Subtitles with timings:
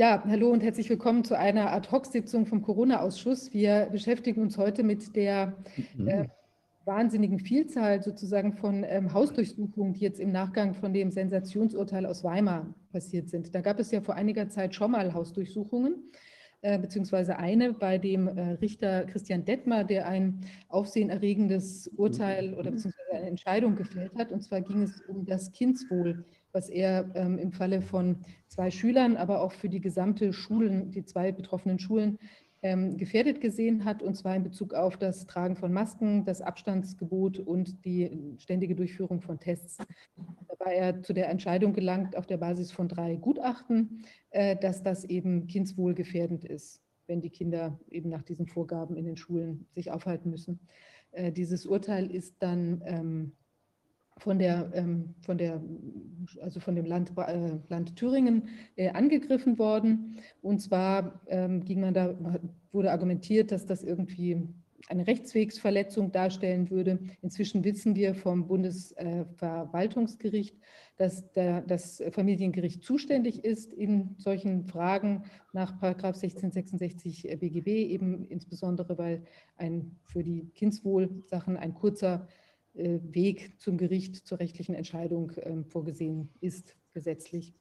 [0.00, 3.52] Ja, hallo und herzlich willkommen zu einer Ad-Hoc-Sitzung vom Corona-Ausschuss.
[3.52, 5.56] Wir beschäftigen uns heute mit der
[6.06, 6.26] äh,
[6.84, 12.72] wahnsinnigen Vielzahl sozusagen von ähm, Hausdurchsuchungen, die jetzt im Nachgang von dem Sensationsurteil aus Weimar
[12.92, 13.52] passiert sind.
[13.56, 15.96] Da gab es ja vor einiger Zeit schon mal Hausdurchsuchungen,
[16.60, 23.14] äh, beziehungsweise eine bei dem äh, Richter Christian Detmer, der ein aufsehenerregendes Urteil oder beziehungsweise
[23.14, 24.30] eine Entscheidung gefällt hat.
[24.30, 29.16] Und zwar ging es um das Kindswohl was er ähm, im Falle von zwei Schülern,
[29.16, 32.18] aber auch für die gesamte Schulen, die zwei betroffenen Schulen,
[32.62, 37.38] ähm, gefährdet gesehen hat, und zwar in Bezug auf das Tragen von Masken, das Abstandsgebot
[37.38, 39.76] und die ständige Durchführung von Tests.
[40.16, 44.82] Da war er zu der Entscheidung gelangt auf der Basis von drei Gutachten, äh, dass
[44.82, 49.92] das eben kindswohlgefährdend ist, wenn die Kinder eben nach diesen Vorgaben in den Schulen sich
[49.92, 50.58] aufhalten müssen.
[51.12, 53.32] Äh, dieses Urteil ist dann ähm,
[54.18, 55.60] von der, ähm, von der,
[56.42, 60.18] also von dem Land, äh, Land Thüringen äh, angegriffen worden.
[60.42, 62.14] Und zwar ähm, ging man da,
[62.72, 64.48] wurde argumentiert, dass das irgendwie
[64.88, 66.98] eine Rechtswegsverletzung darstellen würde.
[67.22, 70.56] Inzwischen wissen wir vom Bundesverwaltungsgericht,
[70.96, 79.22] dass der, das Familiengericht zuständig ist in solchen Fragen nach 1666 BGB, eben insbesondere weil
[79.56, 82.28] ein für die Kindswohlsachen ein kurzer
[82.78, 87.54] Weg zum Gericht zur rechtlichen Entscheidung ähm, vorgesehen ist, gesetzlich.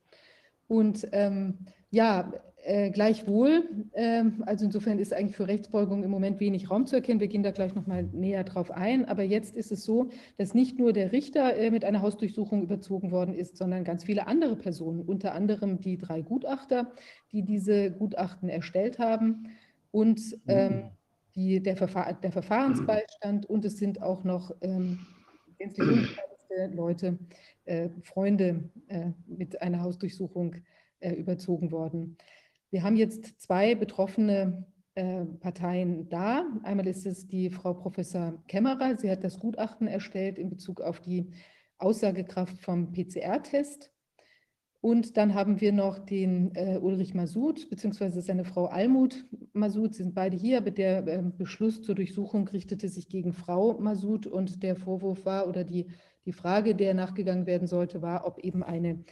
[0.67, 6.69] Und ähm, ja, äh, gleichwohl, äh, also insofern ist eigentlich für Rechtsbeugung im Moment wenig
[6.69, 7.21] Raum zu erkennen.
[7.21, 9.05] Wir gehen da gleich nochmal näher drauf ein.
[9.05, 13.11] Aber jetzt ist es so, dass nicht nur der Richter äh, mit einer Hausdurchsuchung überzogen
[13.11, 16.91] worden ist, sondern ganz viele andere Personen, unter anderem die drei Gutachter,
[17.31, 19.47] die diese Gutachten erstellt haben
[19.91, 20.97] und ähm, mhm
[21.38, 25.05] die, der, Verfahr der Verfahrensbeistand und es sind auch noch ähm,
[26.73, 27.19] Leute,
[27.66, 30.55] äh, Freunde äh, mit einer Hausdurchsuchung
[30.99, 32.17] äh, überzogen worden.
[32.71, 36.44] Wir haben jetzt zwei betroffene äh, Parteien da.
[36.63, 38.97] Einmal ist es die Frau Professor Kämmerer.
[38.97, 41.29] Sie hat das Gutachten erstellt in Bezug auf die
[41.78, 43.91] Aussagekraft vom PCR-Test
[44.79, 49.95] und dann haben wir noch den äh, Ulrich Masud beziehungsweise seine Frau Almut Masud.
[49.95, 54.27] Sie sind beide hier, aber der äh, Beschluss zur Durchsuchung richtete sich gegen Frau Masud
[54.27, 55.88] und der Vorwurf war oder die,
[56.25, 59.03] die Frage, der nachgegangen werden sollte, war, ob eben eine,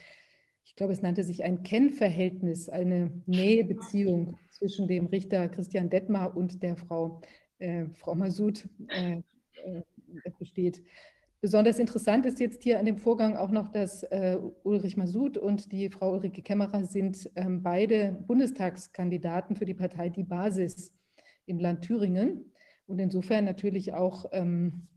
[0.63, 6.61] ich glaube, es nannte sich ein Kennverhältnis, eine Nähebeziehung zwischen dem Richter Christian Detmar und
[6.61, 7.21] der Frau,
[7.57, 9.21] äh, Frau Masud äh,
[9.63, 9.81] äh,
[10.37, 10.83] besteht.
[11.41, 15.71] Besonders interessant ist jetzt hier an dem Vorgang auch noch, dass äh, Ulrich Masud und
[15.71, 20.91] die Frau Ulrike Kämmerer sind ähm, beide Bundestagskandidaten für die Partei Die Basis
[21.45, 22.51] im Land Thüringen
[22.87, 24.87] und insofern natürlich auch, ähm,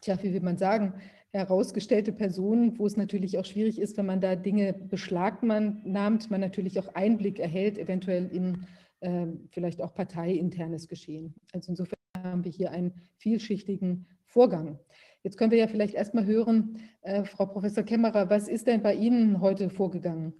[0.00, 0.94] tja, wie will man sagen,
[1.32, 6.78] herausgestellte Personen, wo es natürlich auch schwierig ist, wenn man da Dinge beschlagnahmt, man natürlich
[6.78, 8.66] auch Einblick erhält, eventuell in
[9.00, 11.34] äh, vielleicht auch parteiinternes Geschehen.
[11.52, 14.78] Also insofern haben wir hier einen vielschichtigen Vorgang.
[15.24, 18.94] Jetzt können wir ja vielleicht erstmal hören, äh, Frau Professor Kämmerer, was ist denn bei
[18.94, 20.34] Ihnen heute vorgegangen?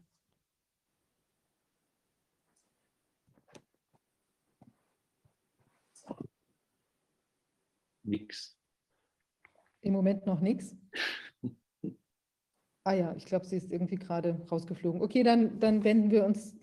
[8.04, 8.56] Nix.
[9.82, 10.76] Im Moment noch nichts?
[12.84, 15.02] Ah ja, ich glaube, sie ist irgendwie gerade rausgeflogen.
[15.02, 16.56] Okay, dann, dann wenden wir uns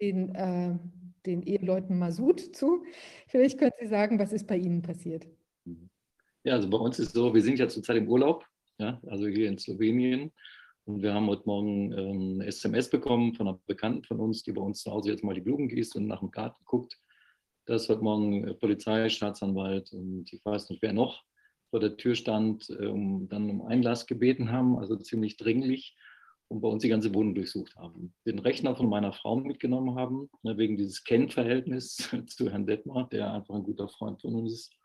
[0.00, 0.78] den, äh,
[1.26, 2.84] den Eheleuten Masud zu.
[3.26, 5.26] Vielleicht können Sie sagen, was ist bei Ihnen passiert?
[6.48, 8.46] Ja, also bei uns ist so, wir sind ja zurzeit im Urlaub,
[8.78, 10.32] ja, also hier in Slowenien.
[10.86, 14.62] Und wir haben heute Morgen ähm, SMS bekommen von einer Bekannten von uns, die bei
[14.62, 16.96] uns zu Hause jetzt mal die Blumen gießt und nach dem Garten guckt.
[17.66, 21.22] Dass heute Morgen äh, Polizei, Staatsanwalt und ich weiß nicht wer noch
[21.68, 25.98] vor der Tür stand, äh, um, dann um Einlass gebeten haben, also ziemlich dringlich,
[26.48, 28.14] und bei uns die ganze Wohnung durchsucht haben.
[28.24, 33.34] Den Rechner von meiner Frau mitgenommen haben, ne, wegen dieses Kennverhältnis zu Herrn Detmar, der
[33.34, 34.77] einfach ein guter Freund von uns ist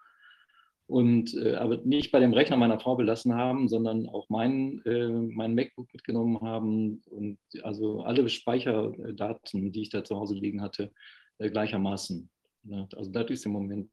[0.87, 5.07] und äh, aber nicht bei dem Rechner meiner Frau belassen haben, sondern auch mein, äh,
[5.07, 10.91] mein MacBook mitgenommen haben und also alle Speicherdaten, die ich da zu Hause liegen hatte,
[11.39, 12.29] äh, gleichermaßen.
[12.95, 13.89] Also das ist im Moment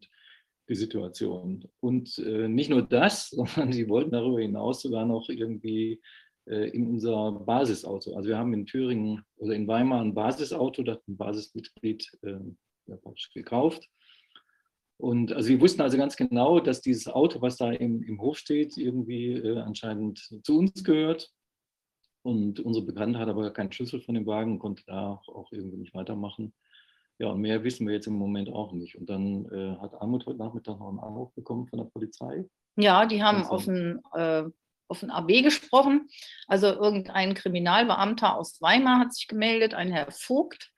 [0.68, 1.64] die Situation.
[1.80, 6.00] Und äh, nicht nur das, sondern sie wollten darüber hinaus sogar noch irgendwie
[6.46, 8.14] äh, in unser Basisauto.
[8.14, 12.38] Also wir haben in Thüringen oder in Weimar ein Basisauto, das ein Basismitglied äh,
[13.34, 13.88] gekauft
[15.00, 18.36] und also wir wussten also ganz genau, dass dieses Auto, was da im, im Hof
[18.36, 21.30] steht, irgendwie äh, anscheinend zu uns gehört.
[22.22, 25.78] Und unsere Bekannte hat aber keinen Schlüssel von dem Wagen, konnte da auch, auch irgendwie
[25.78, 26.52] nicht weitermachen.
[27.18, 28.96] Ja, und mehr wissen wir jetzt im Moment auch nicht.
[28.96, 32.44] Und dann äh, hat Almut heute Nachmittag noch einen Anruf bekommen von der Polizei.
[32.76, 34.44] Ja, die haben also, auf den, äh,
[34.88, 36.08] auf den AB gesprochen.
[36.46, 40.70] Also irgendein Kriminalbeamter aus Weimar hat sich gemeldet, ein Herr Vogt.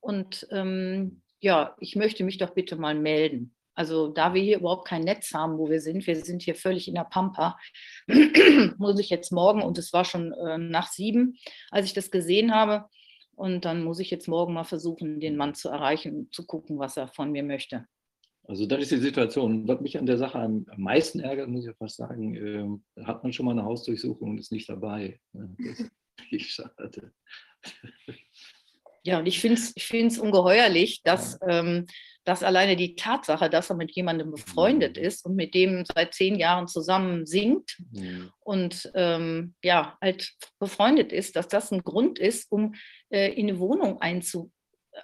[0.00, 3.55] Und ähm, ja, ich möchte mich doch bitte mal melden.
[3.76, 6.88] Also da wir hier überhaupt kein Netz haben, wo wir sind, wir sind hier völlig
[6.88, 7.58] in der Pampa,
[8.78, 11.36] muss ich jetzt morgen, und es war schon äh, nach sieben,
[11.70, 12.86] als ich das gesehen habe,
[13.36, 16.96] und dann muss ich jetzt morgen mal versuchen, den Mann zu erreichen, zu gucken, was
[16.96, 17.86] er von mir möchte.
[18.48, 19.68] Also das ist die Situation.
[19.68, 23.32] Was mich an der Sache am meisten ärgert, muss ich fast sagen, äh, hat man
[23.32, 25.20] schon mal eine Hausdurchsuchung und ist nicht dabei.
[25.32, 27.12] Das ist wirklich schade.
[29.02, 31.86] Ja, und ich finde es ich find's ungeheuerlich, dass, ähm,
[32.26, 35.04] dass alleine die Tatsache, dass er mit jemandem befreundet mhm.
[35.04, 38.30] ist und mit dem seit zehn Jahren zusammen singt mhm.
[38.40, 42.74] und ähm, ja, halt befreundet ist, dass das ein Grund ist, um
[43.10, 44.50] äh, in eine Wohnung einzu,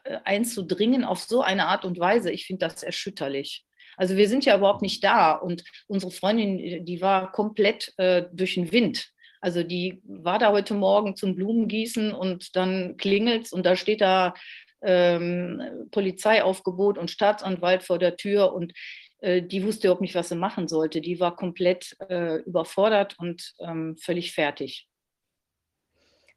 [0.02, 2.32] äh, einzudringen auf so eine Art und Weise.
[2.32, 3.64] Ich finde das erschütterlich.
[3.96, 8.54] Also wir sind ja überhaupt nicht da und unsere Freundin, die war komplett äh, durch
[8.54, 9.12] den Wind.
[9.40, 14.00] Also die war da heute Morgen zum Blumengießen und dann klingelt es und da steht
[14.00, 14.34] da
[14.82, 18.72] ähm, Polizeiaufgebot und Staatsanwalt vor der Tür und
[19.20, 21.00] äh, die wusste überhaupt nicht, was sie machen sollte.
[21.00, 24.88] Die war komplett äh, überfordert und ähm, völlig fertig.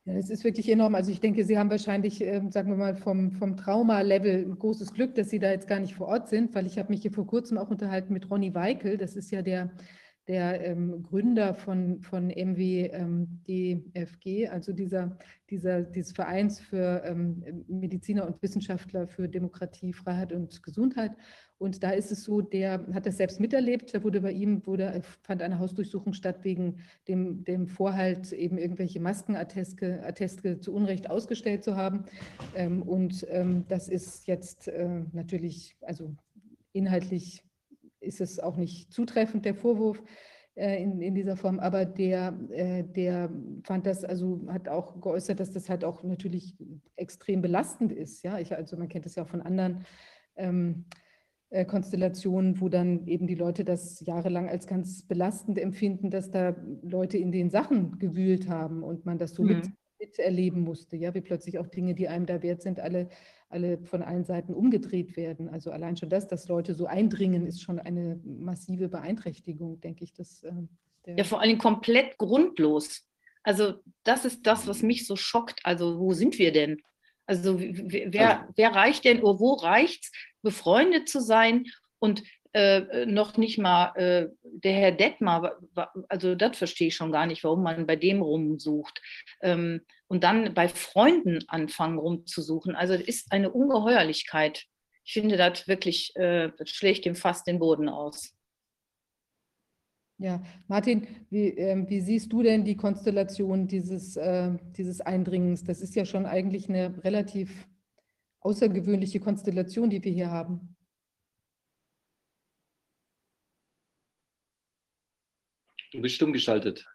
[0.06, 0.94] Ja, es ist wirklich enorm.
[0.94, 5.16] Also ich denke, Sie haben wahrscheinlich, äh, sagen wir mal, vom, vom Trauma-Level großes Glück,
[5.16, 7.26] dass Sie da jetzt gar nicht vor Ort sind, weil ich habe mich hier vor
[7.26, 8.98] kurzem auch unterhalten mit Ronny Weikel.
[8.98, 9.72] Das ist ja der
[10.28, 13.46] der ähm, Gründer von, von MWDFG,
[14.26, 15.18] ähm, also dieser,
[15.50, 21.12] dieser, dieses Vereins für ähm, Mediziner und Wissenschaftler für Demokratie, Freiheit und Gesundheit.
[21.58, 23.94] Und da ist es so, der hat das selbst miterlebt.
[23.94, 29.00] Da wurde bei ihm wurde, fand eine Hausdurchsuchung statt wegen dem, dem Vorhalt, eben irgendwelche
[29.00, 32.06] Maskenatteste Atteste zu Unrecht ausgestellt zu haben.
[32.56, 36.14] Ähm, und ähm, das ist jetzt äh, natürlich, also
[36.74, 37.42] inhaltlich
[38.06, 40.02] ist es auch nicht zutreffend, der Vorwurf
[40.56, 43.30] äh, in, in dieser Form, aber der, äh, der
[43.64, 46.56] fand das, also hat auch geäußert, dass das halt auch natürlich
[46.96, 48.24] extrem belastend ist.
[48.24, 49.86] Ja, ich, also man kennt das ja auch von anderen
[50.38, 50.86] ähm,
[51.50, 56.56] äh, Konstellationen, wo dann eben die Leute das jahrelang als ganz belastend empfinden, dass da
[56.82, 59.50] Leute in den Sachen gewühlt haben und man das so mhm.
[59.50, 59.70] mit,
[60.00, 63.10] miterleben musste, ja, wie plötzlich auch Dinge, die einem da wert sind, alle
[63.50, 65.50] alle von allen Seiten umgedreht werden.
[65.50, 70.14] Also allein schon das, dass Leute so eindringen, ist schon eine massive Beeinträchtigung, denke ich.
[70.14, 73.08] Dass, äh, ja, vor allem komplett grundlos.
[73.44, 75.62] Also das ist das, was mich so schockt.
[75.64, 76.82] Also wo sind wir denn?
[77.28, 80.12] Also wer, also wer reicht denn, oder wo reicht es,
[80.42, 81.66] befreundet zu sein
[82.00, 85.58] und äh, noch nicht mal äh, der Herr Detmar,
[86.08, 89.02] also das verstehe ich schon gar nicht, warum man bei dem rumsucht.
[89.42, 92.76] Ähm, und dann bei Freunden anfangen rumzusuchen.
[92.76, 94.66] Also es ist eine Ungeheuerlichkeit.
[95.04, 98.36] Ich finde das wirklich, äh, das schlägt dem fast den Boden aus.
[100.18, 105.64] Ja, Martin, wie, äh, wie, siehst du denn die Konstellation dieses, äh, dieses Eindringens?
[105.64, 107.68] Das ist ja schon eigentlich eine relativ
[108.40, 110.78] außergewöhnliche Konstellation, die wir hier haben.
[115.92, 116.86] Du bist stumm geschaltet.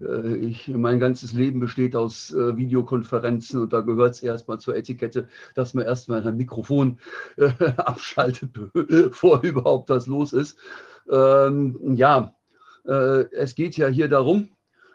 [0.00, 4.76] Äh, ich, mein ganzes Leben besteht aus äh, Videokonferenzen und da gehört es erstmal zur
[4.76, 6.98] Etikette, dass man erstmal ein Mikrofon
[7.36, 10.58] äh, abschaltet, bevor überhaupt das los ist.
[11.10, 12.34] Ähm, ja,
[12.86, 14.50] äh, es geht ja hier darum,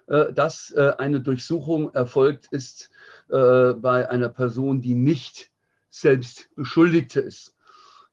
[0.08, 2.90] äh, dass äh, eine Durchsuchung erfolgt ist
[3.28, 5.50] bei einer Person, die nicht
[5.90, 7.56] selbst Beschuldigte ist.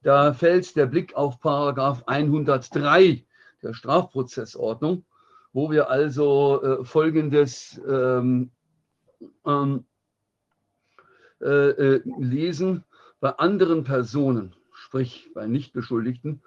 [0.02, 3.22] Da fällt der Blick auf Paragraph 103
[3.62, 5.04] der Strafprozessordnung,
[5.52, 8.50] wo wir also äh, Folgendes ähm,
[9.46, 9.84] ähm,
[11.40, 12.84] äh, äh, lesen.
[13.20, 16.42] Bei anderen Personen, sprich bei Nichtbeschuldigten,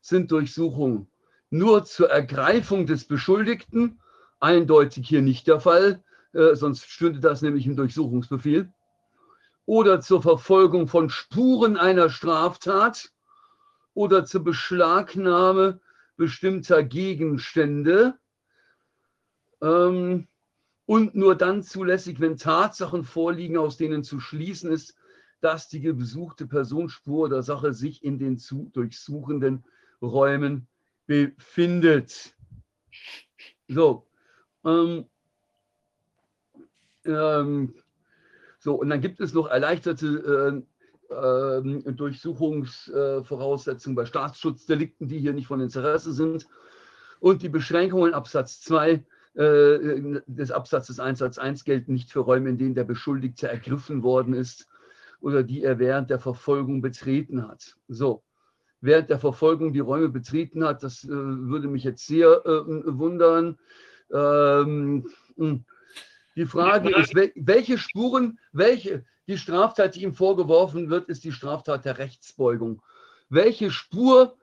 [0.00, 1.08] sind Durchsuchungen
[1.50, 4.00] nur zur Ergreifung des Beschuldigten,
[4.40, 8.70] eindeutig hier nicht der Fall, äh, sonst stünde das nämlich im Durchsuchungsbefehl,
[9.64, 13.10] oder zur Verfolgung von Spuren einer Straftat
[13.94, 15.80] oder zur Beschlagnahme
[16.16, 18.18] bestimmter Gegenstände
[19.62, 20.28] ähm,
[20.86, 24.94] und nur dann zulässig, wenn Tatsachen vorliegen, aus denen zu schließen ist,
[25.40, 29.64] dass die besuchte Personenspur oder Sache sich in den zu durchsuchenden
[30.00, 30.66] Räumen
[31.06, 32.34] befindet.
[33.68, 34.06] So,
[34.64, 35.04] ähm,
[37.04, 37.74] ähm,
[38.58, 40.62] so, und dann gibt es noch erleichterte
[41.10, 46.48] äh, ähm, Durchsuchungsvoraussetzungen bei Staatsschutzdelikten, die hier nicht von Interesse sind.
[47.20, 49.00] Und die Beschränkungen Absatz 2 äh,
[49.38, 54.34] des Absatzes 1 Satz 1 gelten nicht für Räume, in denen der Beschuldigte ergriffen worden
[54.34, 54.66] ist
[55.20, 57.76] oder die er während der Verfolgung betreten hat.
[57.86, 58.24] So,
[58.80, 63.58] während der Verfolgung die Räume betreten hat, das äh, würde mich jetzt sehr äh, wundern.
[64.12, 65.64] Ähm, hm.
[66.36, 71.84] Die Frage ist, welche Spuren, welche, die Straftat, die ihm vorgeworfen wird, ist die Straftat
[71.84, 72.82] der Rechtsbeugung.
[73.28, 74.36] Welche Spur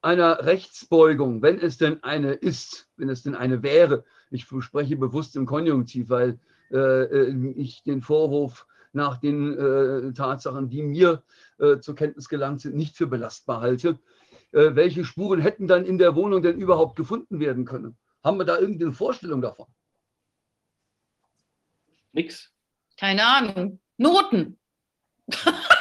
[0.00, 5.36] einer Rechtsbeugung, wenn es denn eine ist, wenn es denn eine wäre, ich spreche bewusst
[5.36, 6.38] im Konjunktiv, weil
[6.70, 11.22] äh, äh ich den Vorwurf nach den äh, Tatsachen, die mir
[11.58, 13.98] äh, zur Kenntnis gelangt sind, nicht für belastbar halte.
[14.52, 17.96] Äh, welche Spuren hätten dann in der Wohnung denn überhaupt gefunden werden können?
[18.24, 19.66] Haben wir da irgendeine Vorstellung davon?
[22.12, 22.52] Nix.
[22.98, 23.80] Keine Ahnung.
[23.96, 24.58] Noten.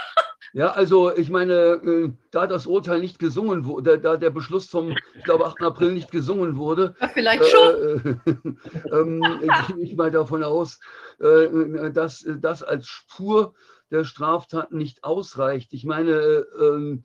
[0.53, 4.95] Ja, also ich meine, äh, da das Urteil nicht gesungen wurde, da der Beschluss vom,
[5.15, 5.61] ich glaube, 8.
[5.61, 6.95] April nicht gesungen wurde.
[6.99, 7.75] Ja, vielleicht schon.
[7.75, 8.29] Äh,
[8.89, 10.79] äh, gehe ich mal davon aus,
[11.19, 13.53] äh, dass das als Spur
[13.91, 15.73] der Straftaten nicht ausreicht.
[15.73, 17.03] Ich meine, ähm,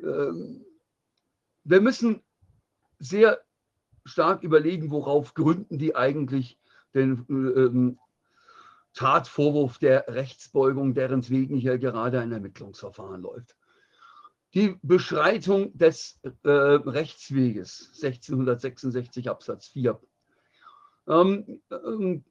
[0.00, 0.64] ähm,
[1.64, 2.22] wir müssen
[2.98, 3.40] sehr
[4.04, 6.58] stark überlegen, worauf gründen die eigentlich
[6.94, 7.98] den ähm,
[8.96, 13.54] Tatvorwurf der Rechtsbeugung, deren wegen hier gerade ein Ermittlungsverfahren läuft.
[14.54, 20.00] Die Beschreitung des äh, Rechtsweges 1666 Absatz 4.
[21.08, 22.24] Ähm, ähm,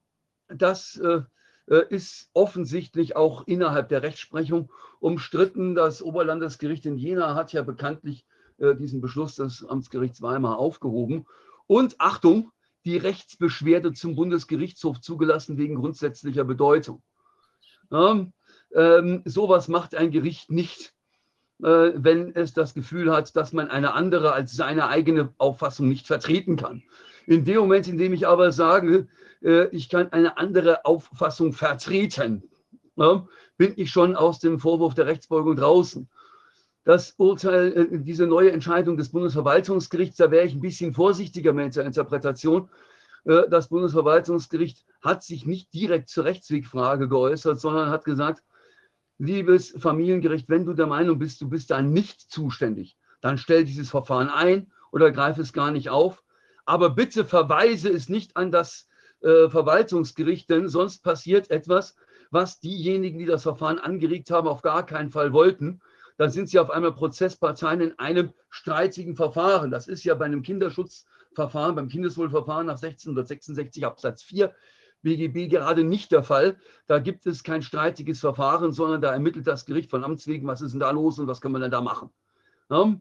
[0.48, 1.22] das äh,
[1.68, 5.76] äh, ist offensichtlich auch innerhalb der Rechtsprechung umstritten.
[5.76, 8.26] Das Oberlandesgericht in Jena hat ja bekanntlich
[8.58, 11.28] äh, diesen Beschluss des Amtsgerichts Weimar aufgehoben.
[11.68, 12.52] Und Achtung,
[12.86, 17.02] die Rechtsbeschwerde zum Bundesgerichtshof zugelassen wegen grundsätzlicher Bedeutung.
[17.92, 18.26] Ja,
[18.74, 20.94] ähm, sowas macht ein Gericht nicht,
[21.64, 26.08] äh, wenn es das Gefühl hat, dass man eine andere als seine eigene Auffassung nicht
[26.08, 26.84] vertreten kann.
[27.28, 29.08] In dem Moment, in dem ich aber sage,
[29.42, 32.44] äh, ich kann eine andere Auffassung vertreten,
[32.96, 33.28] ja,
[33.58, 36.10] bin ich schon aus dem Vorwurf der Rechtsbeugung draußen.
[36.86, 41.76] Das Urteil, äh, diese neue Entscheidung des Bundesverwaltungsgerichts, da wäre ich ein bisschen vorsichtiger mit
[41.76, 42.70] der Interpretation.
[43.26, 48.44] Äh, das Bundesverwaltungsgericht hat sich nicht direkt zur Rechtswegfrage geäußert, sondern hat gesagt,
[49.18, 53.90] liebes Familiengericht, wenn du der Meinung bist, du bist da nicht zuständig, dann stell dieses
[53.90, 56.22] Verfahren ein oder greife es gar nicht auf.
[56.66, 58.88] Aber bitte verweise es nicht an das
[59.22, 61.96] äh, Verwaltungsgericht, denn sonst passiert etwas,
[62.30, 65.82] was diejenigen, die das Verfahren angeregt haben, auf gar keinen Fall wollten
[66.18, 69.72] dann sind sie auf einmal Prozessparteien in einem streitigen Verfahren.
[69.72, 74.54] Das ist ja bei einem Kinderschutzverfahren, beim Kindeswohlverfahren nach 1666 Absatz 4
[75.02, 76.58] BGB gerade nicht der Fall.
[76.88, 80.62] Da gibt es kein streitiges Verfahren, sondern da ermittelt das Gericht von Amts wegen, was
[80.62, 82.10] ist denn da los und was kann man denn da machen.
[82.70, 82.96] Ja?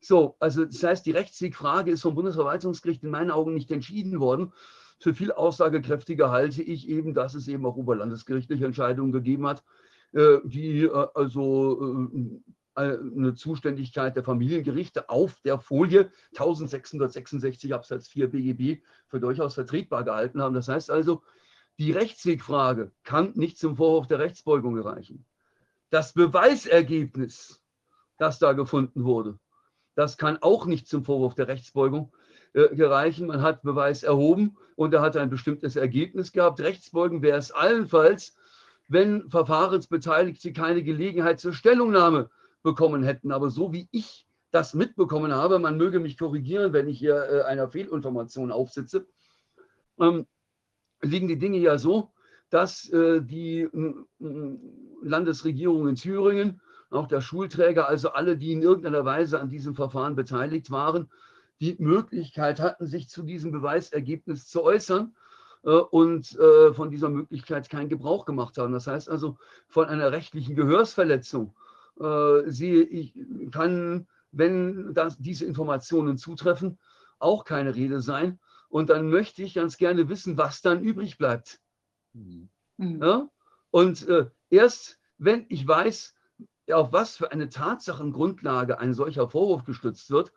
[0.00, 4.52] So, also das heißt, die Rechtswegfrage ist vom Bundesverwaltungsgericht in meinen Augen nicht entschieden worden.
[5.00, 9.64] Für viel aussagekräftiger halte ich eben, dass es eben auch oberlandesgerichtliche Entscheidungen gegeben hat,
[10.12, 12.40] äh, die äh, also äh,
[12.76, 20.42] eine Zuständigkeit der Familiengerichte auf der Folie 1666 Absatz 4 BGB für durchaus vertretbar gehalten
[20.42, 20.54] haben.
[20.54, 21.22] Das heißt also,
[21.78, 25.24] die Rechtswegfrage kann nicht zum Vorwurf der Rechtsbeugung gereichen.
[25.90, 27.60] Das Beweisergebnis,
[28.18, 29.38] das da gefunden wurde,
[29.94, 32.12] das kann auch nicht zum Vorwurf der Rechtsbeugung
[32.52, 33.28] äh, gereichen.
[33.28, 36.60] Man hat Beweis erhoben und er hat ein bestimmtes Ergebnis gehabt.
[36.60, 38.36] Rechtsbeugen wäre es allenfalls,
[38.88, 42.30] wenn Verfahrensbeteiligte keine Gelegenheit zur Stellungnahme
[42.66, 43.30] bekommen hätten.
[43.30, 47.42] Aber so wie ich das mitbekommen habe, man möge mich korrigieren, wenn ich hier äh,
[47.42, 49.06] einer Fehlinformation aufsitze,
[49.98, 50.26] ähm,
[51.00, 52.10] liegen die Dinge ja so,
[52.50, 53.68] dass äh, die
[55.02, 60.14] Landesregierung in Thüringen, auch der Schulträger, also alle, die in irgendeiner Weise an diesem Verfahren
[60.14, 61.10] beteiligt waren,
[61.60, 65.14] die Möglichkeit hatten, sich zu diesem Beweisergebnis zu äußern
[65.64, 68.72] äh, und äh, von dieser Möglichkeit keinen Gebrauch gemacht haben.
[68.72, 69.36] Das heißt also,
[69.68, 71.54] von einer rechtlichen Gehörsverletzung
[72.00, 73.14] äh, sehe ich,
[73.52, 76.78] kann, wenn das, diese Informationen zutreffen,
[77.18, 78.38] auch keine Rede sein.
[78.68, 81.60] Und dann möchte ich ganz gerne wissen, was dann übrig bleibt.
[82.12, 82.48] Mhm.
[82.78, 83.28] Ja?
[83.70, 86.14] Und äh, erst wenn ich weiß,
[86.72, 90.32] auf was für eine Tatsachengrundlage ein solcher Vorwurf gestützt wird,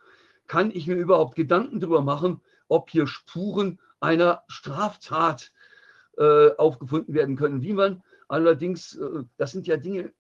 [0.48, 5.52] kann ich mir überhaupt Gedanken darüber machen, ob hier Spuren einer Straftat
[6.18, 7.62] äh, aufgefunden werden können.
[7.62, 10.14] Wie man allerdings, äh, das sind ja Dinge,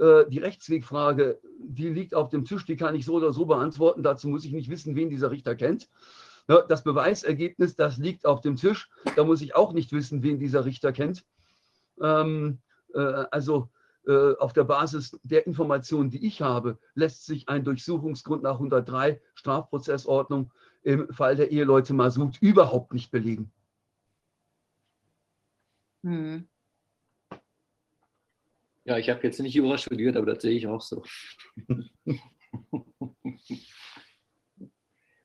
[0.00, 4.02] die Rechtswegfrage, die liegt auf dem Tisch, die kann ich so oder so beantworten.
[4.02, 5.90] Dazu muss ich nicht wissen, wen dieser Richter kennt.
[6.46, 8.88] Das Beweisergebnis, das liegt auf dem Tisch.
[9.14, 11.26] Da muss ich auch nicht wissen, wen dieser Richter kennt.
[12.00, 12.60] Ähm,
[12.94, 12.98] äh,
[13.30, 13.68] also
[14.06, 19.20] äh, auf der Basis der Informationen, die ich habe, lässt sich ein Durchsuchungsgrund nach 103
[19.34, 20.52] Strafprozessordnung
[20.82, 23.52] im Fall der Eheleute Masud überhaupt nicht belegen.
[26.02, 26.48] Hm.
[28.90, 31.04] Ja, ich habe jetzt nicht Jura studiert, aber das sehe ich auch so.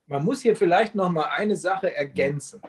[0.06, 2.62] Man muss hier vielleicht noch mal eine Sache ergänzen.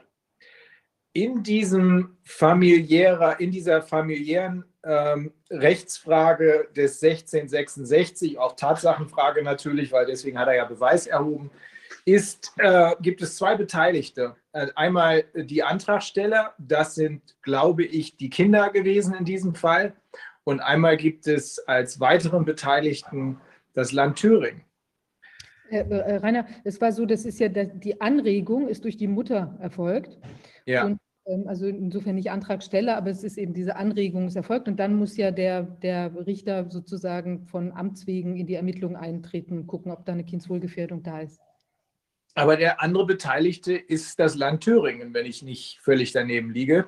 [1.13, 10.39] in diesem familiärer, in dieser familiären ähm, Rechtsfrage des 1666, auch Tatsachenfrage natürlich, weil deswegen
[10.39, 11.51] hat er ja Beweis erhoben,
[12.07, 14.37] ist, äh, gibt es zwei Beteiligte.
[14.53, 19.95] Äh, einmal die Antragsteller, das sind, glaube ich, die Kinder gewesen in diesem Fall.
[20.47, 23.41] Und einmal gibt es als weiteren Beteiligten
[23.75, 24.63] das Land Thüringen.
[25.71, 29.59] Äh, äh, Rainer, es war so, das ist ja die Anregung ist durch die Mutter
[29.61, 30.17] erfolgt.
[30.65, 30.85] Ja.
[30.85, 34.79] Und, ähm, also insofern nicht Antragsteller, aber es ist eben diese Anregung ist erfolgt und
[34.79, 39.67] dann muss ja der, der Richter sozusagen von Amts wegen in die Ermittlungen eintreten und
[39.67, 41.41] gucken, ob da eine Kindswohlgefährdung da ist.
[42.37, 46.87] Aber der andere Beteiligte ist das Land Thüringen, wenn ich nicht völlig daneben liege.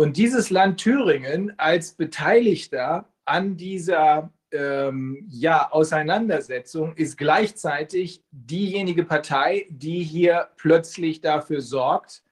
[0.00, 9.66] Und dieses Land Thüringen als Beteiligter an dieser ähm, ja, Auseinandersetzung ist gleichzeitig diejenige Partei,
[9.68, 12.22] die hier plötzlich dafür sorgt,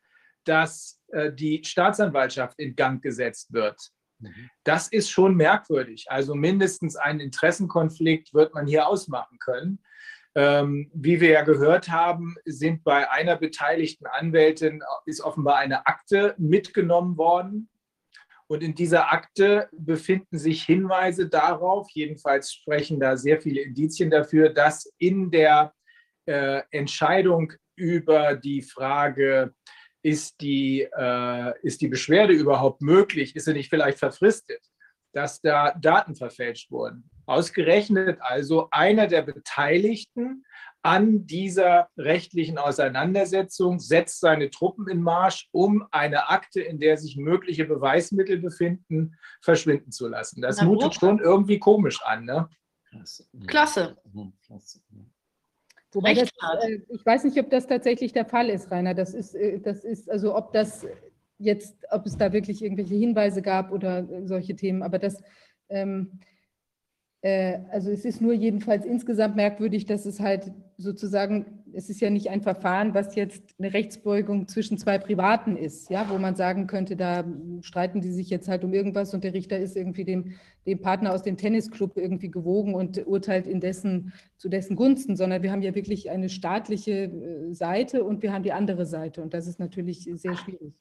[0.44, 3.90] dass äh, die Staatsanwaltschaft in Gang gesetzt wird.
[4.18, 4.48] Mhm.
[4.64, 6.06] Das ist schon merkwürdig.
[6.08, 9.78] Also mindestens einen Interessenkonflikt wird man hier ausmachen können.
[10.38, 16.36] Ähm, wie wir ja gehört haben, sind bei einer beteiligten Anwältin ist offenbar eine Akte
[16.38, 17.68] mitgenommen worden.
[18.46, 24.50] Und in dieser Akte befinden sich Hinweise darauf, jedenfalls sprechen da sehr viele Indizien dafür,
[24.50, 25.74] dass in der
[26.26, 29.52] äh, Entscheidung über die Frage,
[30.02, 34.62] ist die, äh, ist die Beschwerde überhaupt möglich, ist sie nicht vielleicht verfristet,
[35.18, 37.10] dass da Daten verfälscht wurden.
[37.26, 40.44] Ausgerechnet also einer der Beteiligten
[40.82, 47.16] an dieser rechtlichen Auseinandersetzung setzt seine Truppen in Marsch, um eine Akte, in der sich
[47.16, 50.40] mögliche Beweismittel befinden, verschwinden zu lassen.
[50.40, 52.24] Das Na, mutet schon irgendwie komisch an.
[52.24, 52.48] Ne?
[52.88, 53.26] Klasse.
[53.48, 53.96] Klasse.
[55.90, 56.28] Wobei das,
[56.62, 58.94] äh, ich weiß nicht, ob das tatsächlich der Fall ist, Rainer.
[58.94, 60.86] Das ist, äh, das ist, also ob das
[61.38, 65.22] jetzt, ob es da wirklich irgendwelche Hinweise gab oder solche Themen, aber das,
[65.68, 66.20] ähm,
[67.20, 72.08] äh, also es ist nur jedenfalls insgesamt merkwürdig, dass es halt sozusagen, es ist ja
[72.08, 76.68] nicht ein Verfahren, was jetzt eine Rechtsbeugung zwischen zwei Privaten ist, ja, wo man sagen
[76.68, 77.24] könnte, da
[77.62, 80.34] streiten die sich jetzt halt um irgendwas und der Richter ist irgendwie dem,
[80.66, 85.42] dem Partner aus dem Tennisclub irgendwie gewogen und urteilt in dessen, zu dessen Gunsten, sondern
[85.42, 89.34] wir haben ja wirklich eine staatliche äh, Seite und wir haben die andere Seite und
[89.34, 90.74] das ist natürlich sehr schwierig.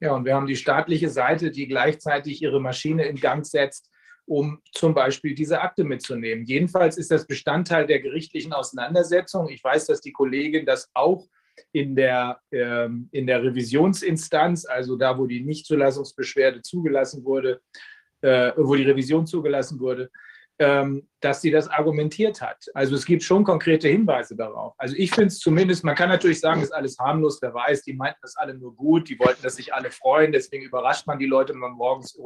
[0.00, 3.90] Ja, und wir haben die staatliche Seite, die gleichzeitig ihre Maschine in Gang setzt,
[4.26, 6.44] um zum Beispiel diese Akte mitzunehmen.
[6.44, 9.48] Jedenfalls ist das Bestandteil der gerichtlichen Auseinandersetzung.
[9.48, 11.26] Ich weiß, dass die Kollegin das auch
[11.72, 17.60] in der, ähm, in der Revisionsinstanz, also da, wo die Nichtzulassungsbeschwerde zugelassen wurde,
[18.20, 20.10] äh, wo die Revision zugelassen wurde,
[20.58, 22.64] dass sie das argumentiert hat.
[22.72, 24.74] Also es gibt schon konkrete Hinweise darauf.
[24.78, 27.82] Also ich finde es zumindest, man kann natürlich sagen, es ist alles harmlos, wer weiß,
[27.82, 31.18] die meinten das alle nur gut, die wollten, dass sich alle freuen, deswegen überrascht man
[31.18, 32.18] die Leute mal morgens.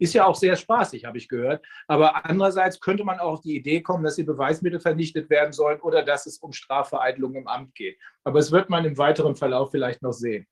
[0.00, 1.64] Ist ja auch sehr spaßig, habe ich gehört.
[1.86, 5.80] Aber andererseits könnte man auch auf die Idee kommen, dass die Beweismittel vernichtet werden sollen
[5.80, 7.98] oder dass es um Strafvereitelung im Amt geht.
[8.24, 10.46] Aber es wird man im weiteren Verlauf vielleicht noch sehen.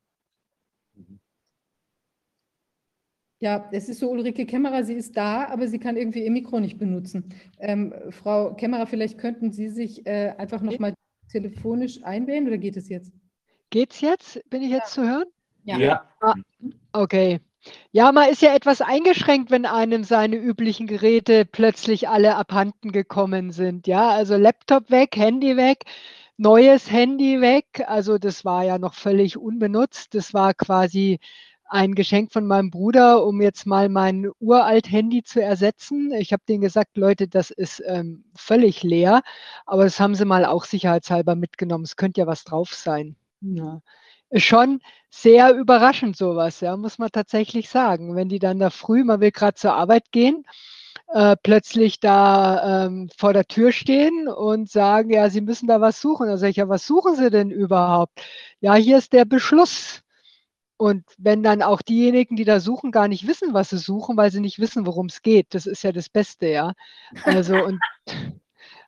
[3.47, 6.59] Ja, es ist so, Ulrike Kämmerer, sie ist da, aber sie kann irgendwie ihr Mikro
[6.59, 7.33] nicht benutzen.
[7.61, 10.95] Ähm, Frau Kämmerer, vielleicht könnten Sie sich äh, einfach nochmal
[11.31, 13.13] telefonisch einwählen oder geht es jetzt?
[13.71, 14.43] Geht's jetzt?
[14.51, 15.03] Bin ich jetzt ja.
[15.03, 15.27] zu hören?
[15.63, 15.79] Ja.
[15.79, 16.11] ja.
[16.21, 16.35] Ah,
[16.93, 17.39] okay.
[17.93, 23.53] Ja, man ist ja etwas eingeschränkt, wenn einem seine üblichen Geräte plötzlich alle abhanden gekommen
[23.53, 23.87] sind.
[23.87, 25.85] Ja, also Laptop weg, Handy weg,
[26.37, 27.85] neues Handy weg.
[27.87, 30.17] Also das war ja noch völlig unbenutzt.
[30.17, 31.21] Das war quasi
[31.69, 36.13] ein Geschenk von meinem Bruder, um jetzt mal mein uralt Handy zu ersetzen.
[36.13, 39.23] Ich habe denen gesagt, Leute, das ist ähm, völlig leer,
[39.65, 41.85] aber das haben sie mal auch sicherheitshalber mitgenommen.
[41.85, 43.17] Es könnte ja was drauf sein.
[43.41, 43.81] Ja.
[44.31, 48.17] Ist schon sehr überraschend sowas, ja, muss man tatsächlich sagen.
[48.17, 50.45] Wenn die dann da früh, man will gerade zur Arbeit gehen,
[51.09, 56.01] äh, plötzlich da ähm, vor der Tür stehen und sagen, ja, sie müssen da was
[56.01, 56.37] suchen.
[56.37, 58.21] Sage ich, ja, was suchen sie denn überhaupt?
[58.61, 60.03] Ja, hier ist der Beschluss.
[60.79, 64.31] Und wenn dann auch diejenigen, die da suchen, gar nicht wissen, was sie suchen, weil
[64.31, 66.73] sie nicht wissen, worum es geht, das ist ja das Beste, ja.
[67.25, 67.81] Also und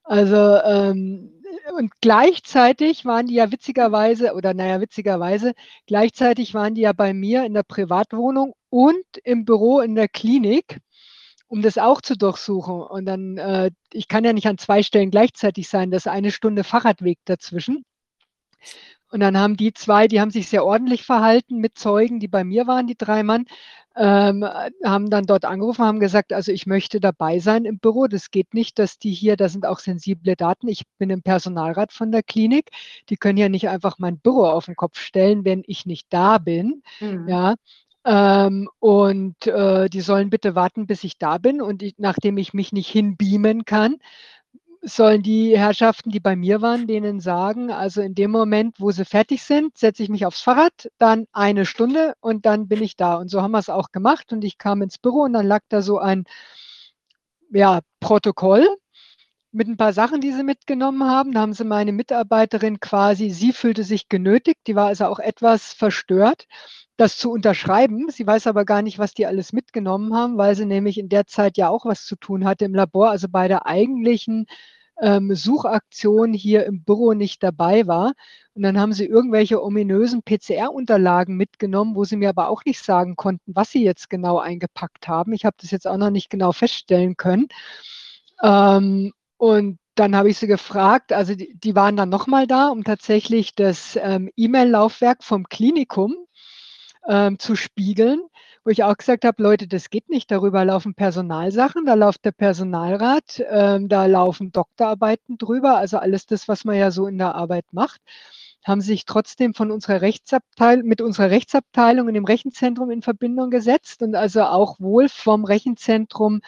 [0.04, 1.38] also ähm,
[1.76, 5.54] und gleichzeitig waren die ja witzigerweise, oder naja, witzigerweise,
[5.86, 10.80] gleichzeitig waren die ja bei mir in der Privatwohnung und im Büro in der Klinik,
[11.46, 12.82] um das auch zu durchsuchen.
[12.82, 16.32] Und dann, äh, ich kann ja nicht an zwei Stellen gleichzeitig sein, das ist eine
[16.32, 17.84] Stunde Fahrradweg dazwischen.
[19.10, 22.44] Und dann haben die zwei, die haben sich sehr ordentlich verhalten mit Zeugen, die bei
[22.44, 23.46] mir waren, die drei Mann,
[23.96, 24.44] ähm,
[24.84, 28.06] haben dann dort angerufen, haben gesagt, also ich möchte dabei sein im Büro.
[28.06, 30.68] Das geht nicht, dass die hier, da sind auch sensible Daten.
[30.68, 32.70] Ich bin im Personalrat von der Klinik.
[33.08, 36.38] Die können ja nicht einfach mein Büro auf den Kopf stellen, wenn ich nicht da
[36.38, 36.82] bin.
[37.00, 37.28] Mhm.
[37.28, 37.54] Ja.
[38.04, 41.60] Ähm, und äh, die sollen bitte warten, bis ich da bin.
[41.60, 43.96] Und ich, nachdem ich mich nicht hinbeamen kann,
[44.96, 49.04] sollen die Herrschaften, die bei mir waren, denen sagen, also in dem Moment, wo sie
[49.04, 53.16] fertig sind, setze ich mich aufs Fahrrad, dann eine Stunde und dann bin ich da.
[53.16, 54.32] Und so haben wir es auch gemacht.
[54.32, 56.24] Und ich kam ins Büro und dann lag da so ein
[57.50, 58.66] ja, Protokoll
[59.52, 61.32] mit ein paar Sachen, die sie mitgenommen haben.
[61.32, 65.72] Da haben sie meine Mitarbeiterin quasi, sie fühlte sich genötigt, die war also auch etwas
[65.72, 66.46] verstört,
[66.96, 68.10] das zu unterschreiben.
[68.10, 71.26] Sie weiß aber gar nicht, was die alles mitgenommen haben, weil sie nämlich in der
[71.26, 74.46] Zeit ja auch was zu tun hatte im Labor, also bei der eigentlichen
[75.00, 78.12] ähm, Suchaktion hier im Büro nicht dabei war.
[78.54, 83.14] Und dann haben sie irgendwelche ominösen PCR-Unterlagen mitgenommen, wo sie mir aber auch nicht sagen
[83.16, 85.32] konnten, was sie jetzt genau eingepackt haben.
[85.32, 87.48] Ich habe das jetzt auch noch nicht genau feststellen können.
[88.42, 92.84] Ähm, und dann habe ich sie gefragt, also die, die waren dann nochmal da, um
[92.84, 96.16] tatsächlich das ähm, E-Mail-Laufwerk vom Klinikum
[97.08, 98.22] ähm, zu spiegeln,
[98.64, 102.32] wo ich auch gesagt habe, Leute, das geht nicht, darüber laufen Personalsachen, da läuft der
[102.32, 107.34] Personalrat, ähm, da laufen Doktorarbeiten drüber, also alles das, was man ja so in der
[107.34, 108.00] Arbeit macht
[108.68, 114.02] haben sich trotzdem von unserer Rechtsabteilung, mit unserer Rechtsabteilung in dem Rechenzentrum in Verbindung gesetzt
[114.02, 116.42] und also auch wohl vom Rechenzentrum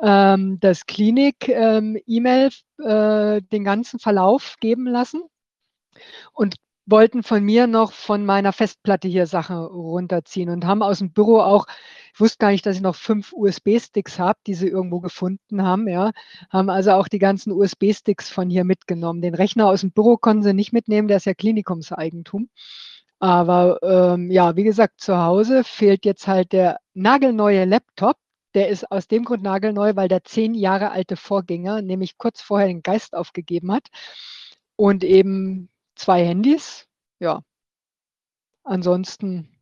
[0.00, 5.22] ähm, das Klinik-E-Mail ähm, äh, den ganzen Verlauf geben lassen.
[6.32, 11.12] Und wollten von mir noch von meiner Festplatte hier Sachen runterziehen und haben aus dem
[11.12, 11.66] Büro auch,
[12.14, 15.88] ich wusste gar nicht, dass ich noch fünf USB-Sticks habe, die sie irgendwo gefunden haben,
[15.88, 16.12] ja,
[16.50, 19.20] haben also auch die ganzen USB-Sticks von hier mitgenommen.
[19.20, 22.48] Den Rechner aus dem Büro konnten sie nicht mitnehmen, der ist ja Klinikumseigentum.
[23.18, 28.16] Aber ähm, ja, wie gesagt, zu Hause fehlt jetzt halt der nagelneue Laptop.
[28.54, 32.68] Der ist aus dem Grund nagelneu, weil der zehn Jahre alte Vorgänger nämlich kurz vorher
[32.68, 33.88] den Geist aufgegeben hat
[34.76, 36.86] und eben zwei Handys.
[37.18, 37.42] Ja.
[38.64, 39.56] Ansonsten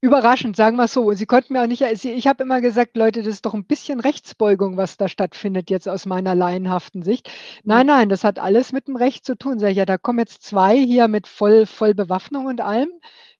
[0.00, 1.12] überraschend, sagen wir es so.
[1.12, 4.00] Sie konnten mir auch nicht, ich habe immer gesagt, Leute, das ist doch ein bisschen
[4.00, 7.30] Rechtsbeugung, was da stattfindet, jetzt aus meiner laienhaften Sicht.
[7.64, 9.58] Nein, nein, das hat alles mit dem Recht zu tun.
[9.58, 12.90] Sag ich, ja, da kommen jetzt zwei hier mit voll, voll Bewaffnung und allem,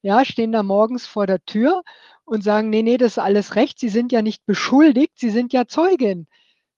[0.03, 1.83] ja, stehen da morgens vor der Tür
[2.25, 3.79] und sagen, nee, nee, das ist alles Recht.
[3.79, 6.27] Sie sind ja nicht beschuldigt, Sie sind ja Zeugin.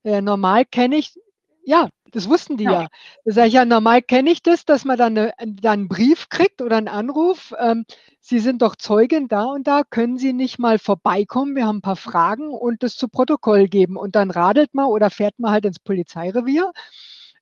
[0.05, 1.19] Äh, normal kenne ich,
[1.65, 2.83] ja, das wussten die ja.
[2.83, 2.89] ja.
[3.25, 6.29] Da sage ich ja, normal kenne ich das, dass man dann, eine, dann einen Brief
[6.29, 7.53] kriegt oder einen Anruf.
[7.59, 7.85] Ähm,
[8.21, 11.57] Sie sind doch Zeugin da und da, können Sie nicht mal vorbeikommen?
[11.57, 13.97] Wir haben ein paar Fragen und das zu Protokoll geben.
[13.97, 16.73] Und dann radelt man oder fährt man halt ins Polizeirevier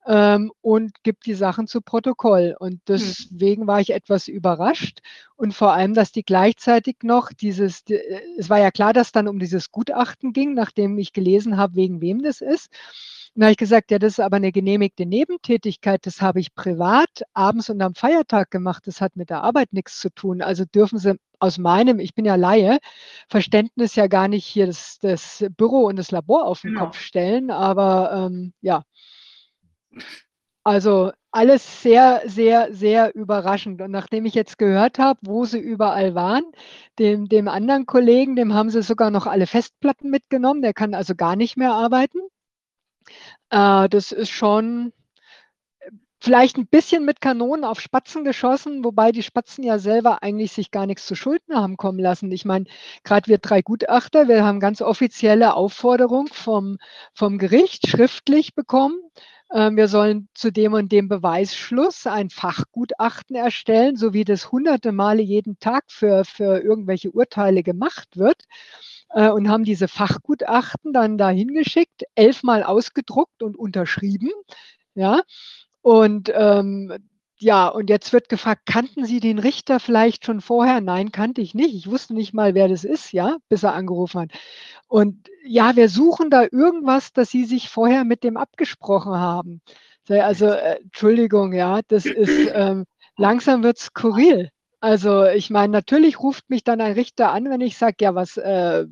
[0.07, 2.57] ähm, und gibt die Sachen zu Protokoll.
[2.59, 2.81] Und hm.
[2.89, 5.01] deswegen war ich etwas überrascht.
[5.37, 7.83] Und vor allem, dass die gleichzeitig noch dieses,
[8.39, 12.01] es war ja klar, dass dann um dieses Gutachten ging, nachdem ich gelesen habe, wegen
[12.01, 12.71] wem das ist.
[13.35, 16.55] Und da habe ich gesagt, ja, das ist aber eine genehmigte Nebentätigkeit, das habe ich
[16.55, 20.43] privat abends und am Feiertag gemacht, das hat mit der Arbeit nichts zu tun.
[20.43, 22.79] Also dürfen Sie aus meinem, ich bin ja Laie,
[23.29, 26.87] Verständnis ja gar nicht hier das, das Büro und das Labor auf den genau.
[26.87, 28.83] Kopf stellen, aber ähm, ja.
[30.65, 33.81] Also alles sehr, sehr, sehr überraschend.
[33.81, 36.43] Und nachdem ich jetzt gehört habe, wo sie überall waren,
[36.99, 40.63] dem, dem anderen Kollegen, dem haben sie sogar noch alle Festplatten mitgenommen.
[40.63, 42.19] Der kann also gar nicht mehr arbeiten.
[43.51, 44.93] Äh, das ist schon
[45.81, 50.53] äh, vielleicht ein bisschen mit Kanonen auf Spatzen geschossen, wobei die Spatzen ja selber eigentlich
[50.53, 52.31] sich gar nichts zu Schulden haben kommen lassen.
[52.33, 52.67] Ich meine,
[53.05, 56.79] gerade wir drei Gutachter, wir haben ganz offizielle Aufforderung vom,
[57.15, 58.99] vom Gericht schriftlich bekommen.
[59.53, 64.93] Ähm, wir sollen zu dem und dem Beweisschluss ein Fachgutachten erstellen, so wie das hunderte
[64.93, 68.45] Male jeden Tag für, für irgendwelche Urteile gemacht wird
[69.13, 74.31] äh, und haben diese Fachgutachten dann dahin geschickt, elfmal ausgedruckt und unterschrieben.
[74.95, 75.23] Ja,
[75.83, 77.11] und ähm,
[77.43, 80.83] ja, und jetzt wird gefragt, kannten Sie den Richter vielleicht schon vorher?
[80.83, 81.75] Nein, kannte ich nicht.
[81.75, 84.31] Ich wusste nicht mal, wer das ist, ja, bis er angerufen hat.
[84.89, 89.63] Und ja, wir suchen da irgendwas, dass Sie sich vorher mit dem abgesprochen haben.
[90.09, 92.85] Also, äh, Entschuldigung, ja, das ist, ähm,
[93.17, 94.51] langsam wird es skurril.
[94.81, 98.39] Also ich meine, natürlich ruft mich dann ein Richter an, wenn ich sage, ja, was,
[98.39, 98.87] äh,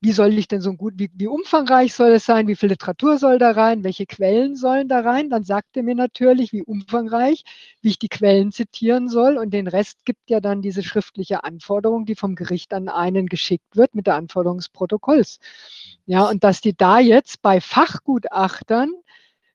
[0.00, 3.18] wie soll ich denn so gut, wie, wie, umfangreich soll es sein, wie viel Literatur
[3.18, 5.30] soll da rein, welche Quellen sollen da rein?
[5.30, 7.44] Dann sagt er mir natürlich, wie umfangreich,
[7.82, 12.04] wie ich die Quellen zitieren soll und den Rest gibt ja dann diese schriftliche Anforderung,
[12.04, 15.38] die vom Gericht an einen geschickt wird mit der Anforderung des Protokolls.
[16.06, 18.92] Ja, und dass die da jetzt bei Fachgutachtern,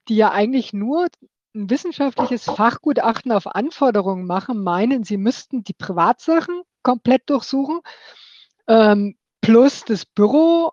[0.08, 1.08] die ja eigentlich nur
[1.54, 7.82] ein wissenschaftliches Fachgutachten auf Anforderungen machen, meinen, sie müssten die Privatsachen komplett durchsuchen,
[8.68, 10.72] ähm, plus das Büro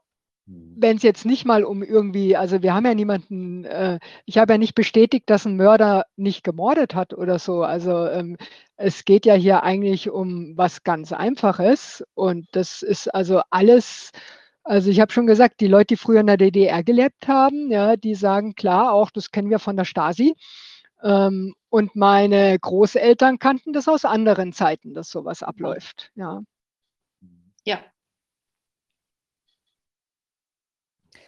[0.48, 0.76] Mhm.
[0.78, 4.54] wenn es jetzt nicht mal um irgendwie, also wir haben ja niemanden, äh, ich habe
[4.54, 7.62] ja nicht bestätigt, dass ein Mörder nicht gemordet hat oder so.
[7.62, 8.36] Also ähm,
[8.76, 14.10] es geht ja hier eigentlich um was ganz Einfaches und das ist also alles,
[14.64, 17.96] also ich habe schon gesagt, die Leute, die früher in der DDR gelebt haben, ja,
[17.96, 20.34] die sagen klar, auch das kennen wir von der Stasi.
[21.02, 26.10] Ähm, und meine Großeltern kannten das aus anderen Zeiten, dass sowas abläuft.
[26.14, 26.42] Ja.
[27.64, 27.80] Ja,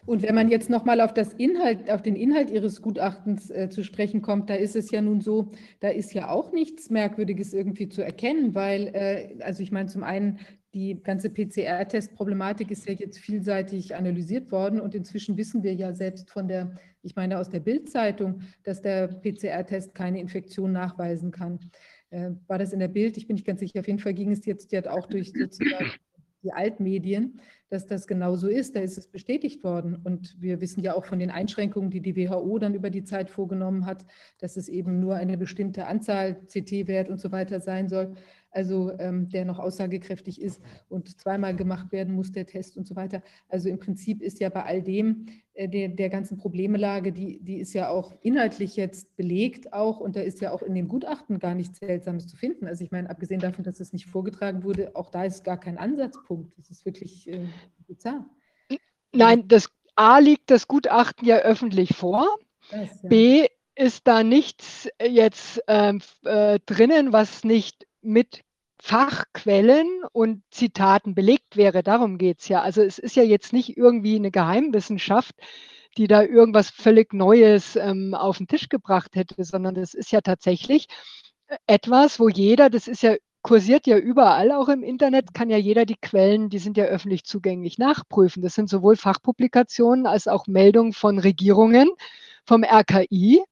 [0.06, 3.84] Und wenn man jetzt nochmal auf das Inhalt, auf den Inhalt Ihres Gutachtens äh, zu
[3.84, 7.88] sprechen kommt, da ist es ja nun so, da ist ja auch nichts Merkwürdiges irgendwie
[7.88, 10.38] zu erkennen, weil, äh, also ich meine, zum einen
[10.72, 16.30] die ganze PCR-Test-Problematik ist ja jetzt vielseitig analysiert worden und inzwischen wissen wir ja selbst
[16.30, 21.58] von der, ich meine aus der Bild-Zeitung, dass der PCR-Test keine Infektion nachweisen kann.
[22.10, 23.16] Äh, war das in der Bild?
[23.16, 23.80] Ich bin nicht ganz sicher.
[23.80, 25.92] Auf jeden Fall ging es jetzt, jetzt auch durch sozusagen
[26.42, 28.74] die Altmedien, dass das genau so ist.
[28.74, 29.96] Da ist es bestätigt worden.
[30.02, 33.30] Und wir wissen ja auch von den Einschränkungen, die die WHO dann über die Zeit
[33.30, 34.04] vorgenommen hat,
[34.38, 38.14] dass es eben nur eine bestimmte Anzahl CT-Wert und so weiter sein soll
[38.50, 42.96] also ähm, der noch aussagekräftig ist und zweimal gemacht werden muss, der Test und so
[42.96, 43.22] weiter.
[43.48, 47.58] Also im Prinzip ist ja bei all dem äh, der, der ganzen Problemelage, die, die
[47.58, 51.38] ist ja auch inhaltlich jetzt belegt auch und da ist ja auch in dem Gutachten
[51.38, 52.66] gar nichts Seltsames zu finden.
[52.66, 55.78] Also ich meine, abgesehen davon, dass es nicht vorgetragen wurde, auch da ist gar kein
[55.78, 56.56] Ansatzpunkt.
[56.58, 57.46] Das ist wirklich äh,
[57.86, 58.24] bizarr.
[59.12, 62.26] Nein, das A liegt das Gutachten ja öffentlich vor.
[62.70, 63.08] Das, ja.
[63.08, 68.42] B ist da nichts jetzt ähm, äh, drinnen, was nicht mit
[68.82, 71.82] Fachquellen und Zitaten belegt wäre.
[71.82, 72.62] Darum geht es ja.
[72.62, 75.34] Also es ist ja jetzt nicht irgendwie eine Geheimwissenschaft,
[75.96, 80.20] die da irgendwas völlig Neues ähm, auf den Tisch gebracht hätte, sondern das ist ja
[80.20, 80.86] tatsächlich
[81.66, 85.86] etwas, wo jeder, das ist ja kursiert ja überall auch im Internet, kann ja jeder
[85.86, 88.42] die Quellen, die sind ja öffentlich zugänglich, nachprüfen.
[88.42, 91.88] Das sind sowohl Fachpublikationen als auch Meldungen von Regierungen,
[92.44, 93.42] vom RKI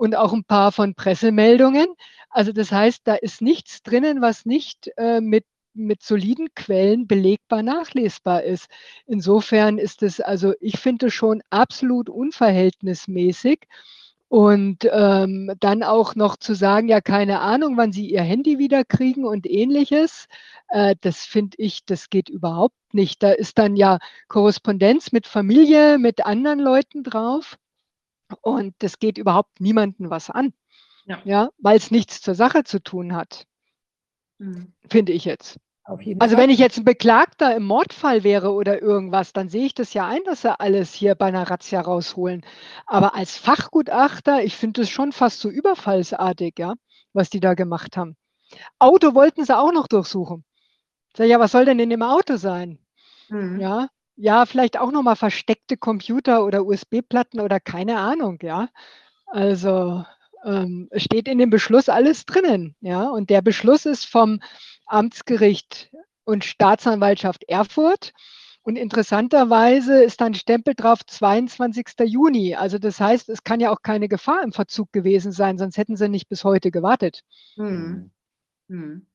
[0.00, 1.86] und auch ein paar von Pressemeldungen.
[2.30, 7.62] Also das heißt, da ist nichts drinnen, was nicht äh, mit mit soliden Quellen belegbar
[7.62, 8.66] nachlesbar ist.
[9.06, 13.60] Insofern ist es, also ich finde schon absolut unverhältnismäßig.
[14.28, 18.84] Und ähm, dann auch noch zu sagen, ja, keine Ahnung, wann sie ihr Handy wieder
[18.84, 20.26] kriegen und ähnliches,
[20.68, 23.22] äh, das finde ich, das geht überhaupt nicht.
[23.22, 27.58] Da ist dann ja Korrespondenz mit Familie, mit anderen Leuten drauf.
[28.42, 30.52] Und das geht überhaupt niemanden was an.
[31.06, 31.20] Ja.
[31.24, 33.46] Ja, weil es nichts zur Sache zu tun hat,
[34.38, 34.72] Mhm.
[34.88, 35.58] finde ich jetzt.
[35.84, 36.36] Also Fall.
[36.44, 40.06] wenn ich jetzt ein Beklagter im Mordfall wäre oder irgendwas, dann sehe ich das ja
[40.06, 42.42] ein, dass sie alles hier bei einer Razzia rausholen.
[42.86, 46.74] Aber als Fachgutachter, ich finde es schon fast so überfallsartig, ja,
[47.12, 48.16] was die da gemacht haben.
[48.78, 50.44] Auto wollten sie auch noch durchsuchen.
[51.16, 52.78] Sag ich, ja, was soll denn in dem Auto sein?
[53.28, 53.58] Mhm.
[53.58, 53.88] Ja,
[54.20, 58.68] ja, vielleicht auch noch mal versteckte Computer oder USB-Platten oder keine Ahnung, ja.
[59.26, 60.04] Also
[60.44, 63.08] ähm, es steht in dem Beschluss alles drinnen, ja.
[63.08, 64.40] Und der Beschluss ist vom
[64.84, 65.90] Amtsgericht
[66.24, 68.12] und Staatsanwaltschaft Erfurt.
[68.60, 71.86] Und interessanterweise ist dann Stempel drauf 22.
[72.04, 72.54] Juni.
[72.54, 75.96] Also das heißt, es kann ja auch keine Gefahr im Verzug gewesen sein, sonst hätten
[75.96, 77.22] sie nicht bis heute gewartet.
[77.56, 78.10] Mhm.
[78.68, 79.06] Mhm.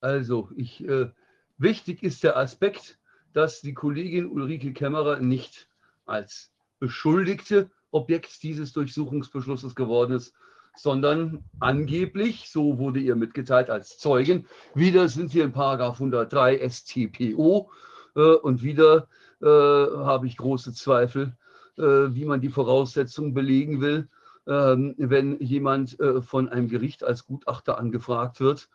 [0.00, 1.10] Also, ich, äh,
[1.56, 2.96] wichtig ist der Aspekt,
[3.32, 5.68] dass die Kollegin Ulrike Kämmerer nicht
[6.06, 10.34] als Beschuldigte Objekt dieses Durchsuchungsbeschlusses geworden ist,
[10.76, 14.46] sondern angeblich, so wurde ihr mitgeteilt, als Zeugin.
[14.74, 17.70] Wieder sind wir in Paragraph 103 StPO
[18.14, 19.08] äh, und wieder
[19.40, 21.36] äh, habe ich große Zweifel,
[21.78, 24.08] äh, wie man die Voraussetzungen belegen will,
[24.46, 28.68] ähm, wenn jemand äh, von einem Gericht als Gutachter angefragt wird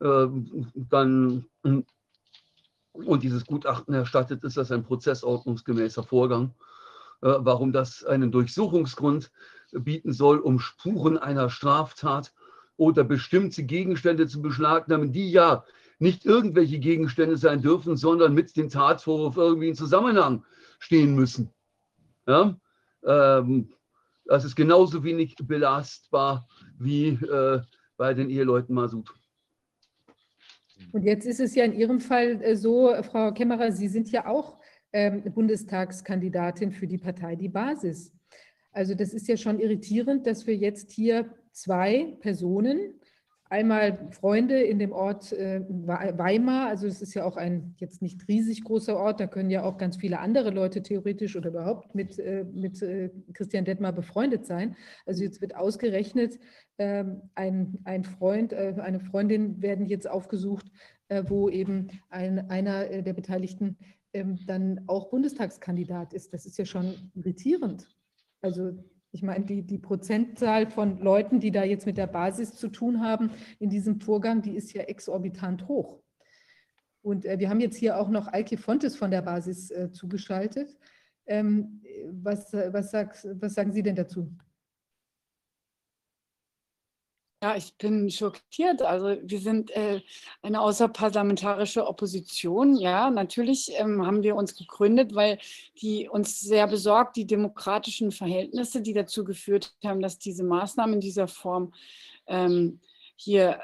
[0.00, 1.46] ähm, dann
[2.94, 6.54] und dieses Gutachten erstattet, ist das ein prozessordnungsgemäßer Vorgang.
[7.22, 9.30] Äh, Warum das einen Durchsuchungsgrund
[9.72, 12.32] bieten soll, um Spuren einer Straftat
[12.76, 15.64] oder bestimmte Gegenstände zu beschlagnahmen, die ja
[15.98, 20.44] nicht irgendwelche Gegenstände sein dürfen, sondern mit dem Tatvorwurf irgendwie in Zusammenhang
[20.78, 21.50] stehen müssen.
[22.26, 22.56] Ja?
[23.04, 23.72] Ähm,
[24.24, 27.60] das ist genauso wenig belastbar wie äh,
[27.96, 29.10] bei den Eheleuten Masud.
[30.92, 34.26] Und jetzt ist es ja in Ihrem Fall äh, so, Frau Kämmerer, Sie sind ja
[34.26, 34.58] auch
[34.92, 38.12] ähm, Bundestagskandidatin für die Partei Die Basis.
[38.72, 43.00] Also das ist ja schon irritierend, dass wir jetzt hier zwei Personen
[43.54, 48.26] einmal Freunde in dem Ort äh, Weimar, also es ist ja auch ein jetzt nicht
[48.26, 52.18] riesig großer Ort, da können ja auch ganz viele andere Leute theoretisch oder überhaupt mit,
[52.18, 54.76] äh, mit äh, Christian Detmar befreundet sein.
[55.06, 56.40] Also jetzt wird ausgerechnet,
[56.78, 60.66] ähm, ein, ein Freund, eine Freundin werden jetzt aufgesucht,
[61.28, 63.76] wo eben ein, einer der Beteiligten
[64.12, 66.32] ähm, dann auch Bundestagskandidat ist.
[66.32, 67.86] Das ist ja schon irritierend.
[68.40, 68.72] Also
[69.14, 73.00] ich meine, die, die Prozentzahl von Leuten, die da jetzt mit der Basis zu tun
[73.00, 76.00] haben in diesem Vorgang, die ist ja exorbitant hoch.
[77.00, 80.76] Und äh, wir haben jetzt hier auch noch Alke Fontes von der Basis äh, zugeschaltet.
[81.26, 84.36] Ähm, was, was, sagt, was sagen Sie denn dazu?
[87.44, 88.80] Ja, ich bin schockiert.
[88.80, 90.00] Also wir sind äh,
[90.40, 92.74] eine außerparlamentarische Opposition.
[92.74, 95.36] Ja, natürlich ähm, haben wir uns gegründet, weil
[95.82, 101.00] die uns sehr besorgt, die demokratischen Verhältnisse, die dazu geführt haben, dass diese Maßnahmen in
[101.00, 101.74] dieser Form
[102.28, 102.80] ähm,
[103.14, 103.60] hier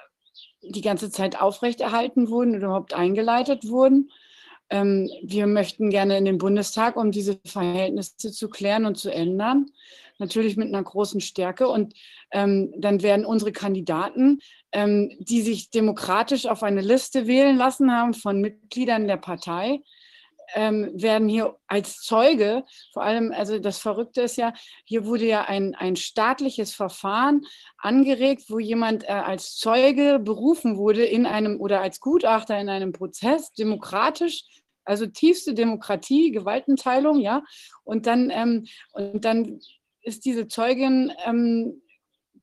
[0.61, 4.11] die ganze Zeit aufrechterhalten wurden oder überhaupt eingeleitet wurden.
[4.69, 9.71] Ähm, wir möchten gerne in den Bundestag, um diese Verhältnisse zu klären und zu ändern
[10.21, 11.69] natürlich mit einer großen Stärke.
[11.69, 11.95] Und
[12.31, 14.41] ähm, dann werden unsere Kandidaten,
[14.73, 19.81] ähm, die sich demokratisch auf eine Liste wählen lassen haben von Mitgliedern der Partei,
[20.55, 24.53] ähm, werden hier als Zeuge, vor allem, also das Verrückte ist ja,
[24.85, 27.43] hier wurde ja ein, ein staatliches Verfahren
[27.79, 32.93] angeregt, wo jemand äh, als Zeuge berufen wurde in einem oder als Gutachter in einem
[32.93, 34.45] Prozess, demokratisch,
[34.85, 37.45] also tiefste Demokratie, Gewaltenteilung, ja.
[37.85, 39.61] Und dann, ähm, und dann
[40.03, 41.83] ist diese Zeugin ähm,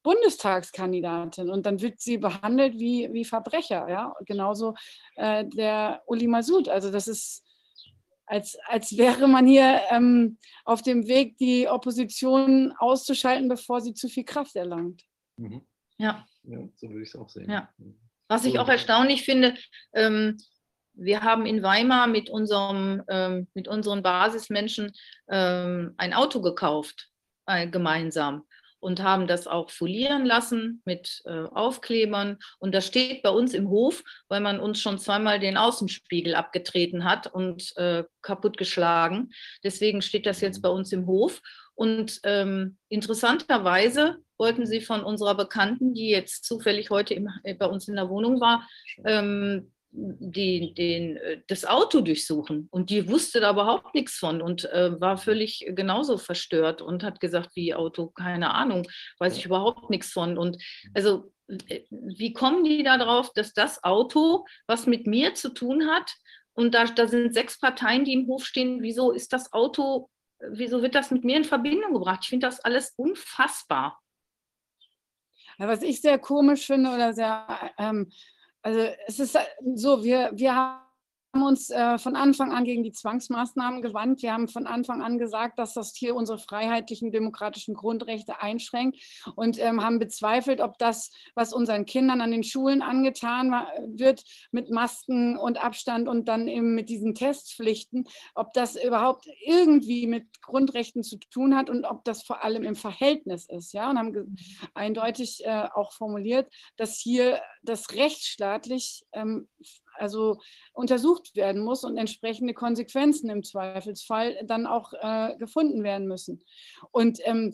[0.04, 4.14] Bundestagskandidatin und dann wird sie behandelt wie, wie Verbrecher, ja.
[4.26, 4.76] Genauso
[5.16, 6.70] äh, der Uli Masud.
[6.70, 7.44] Also das ist,
[8.26, 14.08] als, als wäre man hier ähm, auf dem Weg, die Opposition auszuschalten, bevor sie zu
[14.08, 15.04] viel Kraft erlangt.
[15.38, 15.68] Mhm.
[15.98, 16.26] Ja.
[16.44, 16.60] ja.
[16.76, 17.50] So würde ich es auch sehen.
[17.50, 17.70] Ja.
[18.30, 19.56] Was ich auch erstaunlich finde,
[19.94, 20.38] ähm,
[20.94, 24.94] wir haben in Weimar mit, unserem, ähm, mit unseren Basismenschen
[25.30, 27.10] ähm, ein Auto gekauft
[27.48, 28.44] äh, gemeinsam
[28.80, 32.38] und haben das auch folieren lassen mit äh, Aufklebern.
[32.60, 37.04] Und das steht bei uns im Hof, weil man uns schon zweimal den Außenspiegel abgetreten
[37.04, 39.32] hat und äh, kaputtgeschlagen.
[39.64, 41.42] Deswegen steht das jetzt bei uns im Hof.
[41.74, 47.66] Und ähm, interessanterweise wollten sie von unserer Bekannten, die jetzt zufällig heute im, äh, bei
[47.66, 48.68] uns in der Wohnung war,
[49.06, 52.68] ähm, die, den, äh, das Auto durchsuchen.
[52.72, 57.20] Und die wusste da überhaupt nichts von und äh, war völlig genauso verstört und hat
[57.20, 58.88] gesagt, wie Auto, keine Ahnung,
[59.20, 60.38] weiß ich überhaupt nichts von.
[60.38, 60.62] Und
[60.94, 65.88] also, äh, wie kommen die da drauf, dass das Auto, was mit mir zu tun
[65.88, 66.14] hat,
[66.54, 70.82] und da, da sind sechs Parteien, die im Hof stehen, wieso ist das Auto, wieso
[70.82, 72.22] wird das mit mir in Verbindung gebracht?
[72.24, 74.00] Ich finde das alles unfassbar.
[75.60, 78.12] Was ich sehr komisch finde oder sehr ähm,
[78.68, 79.38] also es ist
[79.76, 80.54] so, wir, wir
[81.38, 84.24] haben uns äh, von Anfang an gegen die Zwangsmaßnahmen gewandt.
[84.24, 88.98] Wir haben von Anfang an gesagt, dass das hier unsere freiheitlichen demokratischen Grundrechte einschränkt
[89.36, 93.54] und ähm, haben bezweifelt, ob das, was unseren Kindern an den Schulen angetan
[93.86, 100.08] wird, mit Masken und Abstand und dann eben mit diesen Testpflichten, ob das überhaupt irgendwie
[100.08, 103.74] mit Grundrechten zu tun hat und ob das vor allem im Verhältnis ist.
[103.74, 103.92] Ja?
[103.92, 104.38] Und haben
[104.74, 109.48] eindeutig äh, auch formuliert, dass hier das rechtsstaatlich ähm,
[109.98, 110.40] also
[110.74, 116.44] untersucht werden muss und entsprechende Konsequenzen im Zweifelsfall dann auch äh, gefunden werden müssen.
[116.92, 117.54] Und ähm,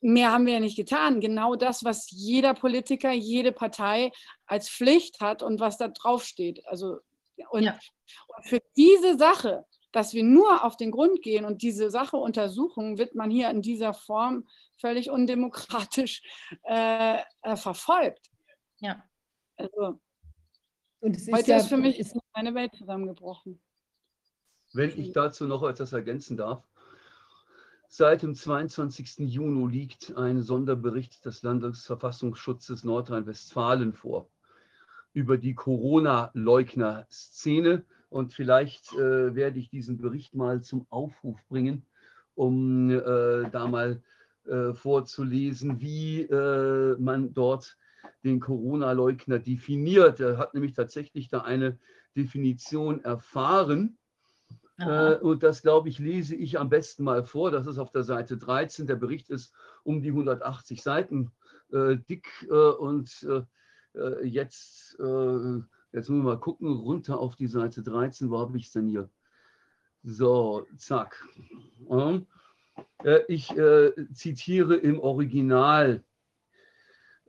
[0.00, 1.20] mehr haben wir ja nicht getan.
[1.20, 4.12] Genau das, was jeder Politiker, jede Partei
[4.46, 6.66] als Pflicht hat und was da draufsteht.
[6.66, 6.98] Also,
[7.50, 7.78] und, ja.
[8.28, 12.98] und für diese Sache, dass wir nur auf den Grund gehen und diese Sache untersuchen,
[12.98, 14.48] wird man hier in dieser Form
[14.78, 16.22] völlig undemokratisch
[16.64, 18.30] äh, äh, verfolgt.
[18.78, 19.02] Ja.
[19.56, 20.00] Also,
[21.00, 23.60] und es ist Heute ja, ist für mich ist meine Welt zusammengebrochen.
[24.72, 26.62] Wenn ich dazu noch etwas ergänzen darf.
[27.88, 29.18] Seit dem 22.
[29.18, 34.30] Juni liegt ein Sonderbericht des Landesverfassungsschutzes Nordrhein-Westfalen vor
[35.12, 37.84] über die Corona-Leugner-Szene.
[38.08, 41.84] Und vielleicht äh, werde ich diesen Bericht mal zum Aufruf bringen,
[42.36, 44.00] um äh, da mal
[44.46, 47.76] äh, vorzulesen, wie äh, man dort
[48.24, 50.20] den Corona-Leugner definiert.
[50.20, 51.78] Er hat nämlich tatsächlich da eine
[52.16, 53.98] Definition erfahren.
[54.78, 57.50] Äh, und das, glaube ich, lese ich am besten mal vor.
[57.50, 58.86] Das ist auf der Seite 13.
[58.86, 59.52] Der Bericht ist
[59.84, 61.30] um die 180 Seiten
[61.72, 62.26] äh, dick.
[62.48, 63.42] Äh, und äh,
[63.98, 65.58] äh, jetzt, äh,
[65.92, 68.30] jetzt müssen wir mal gucken, runter auf die Seite 13.
[68.30, 69.10] Wo habe ich es denn hier?
[70.02, 71.22] So, zack.
[73.28, 73.54] ich
[74.14, 76.02] zitiere im Original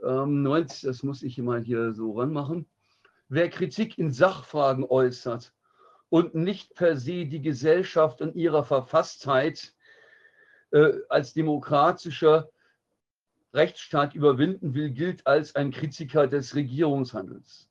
[0.04, 2.66] Ähm, Moment, das muss ich mal hier so ranmachen.
[3.30, 5.54] Wer Kritik in Sachfragen äußert
[6.10, 9.74] und nicht per se die Gesellschaft in ihrer Verfasstheit
[10.72, 12.50] äh, als demokratischer
[13.54, 17.68] Rechtsstaat überwinden will, gilt als ein Kritiker des Regierungshandels.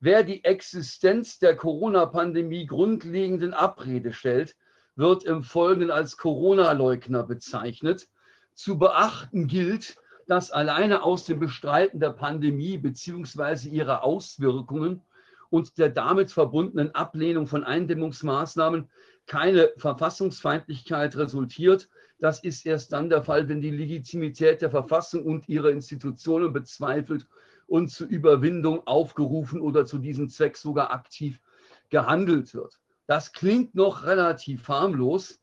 [0.00, 4.56] Wer die Existenz der Corona-Pandemie grundlegend in Abrede stellt,
[4.94, 8.08] wird im Folgenden als Corona-Leugner bezeichnet.
[8.54, 9.96] Zu beachten gilt,
[10.28, 13.70] dass alleine aus dem Bestreiten der Pandemie bzw.
[13.70, 15.02] ihrer Auswirkungen
[15.48, 18.90] und der damit verbundenen Ablehnung von Eindämmungsmaßnahmen
[19.26, 21.88] keine Verfassungsfeindlichkeit resultiert,
[22.20, 27.26] das ist erst dann der Fall, wenn die Legitimität der Verfassung und ihrer Institutionen bezweifelt
[27.66, 31.40] und zur Überwindung aufgerufen oder zu diesem Zweck sogar aktiv
[31.88, 32.78] gehandelt wird.
[33.06, 35.40] Das klingt noch relativ harmlos.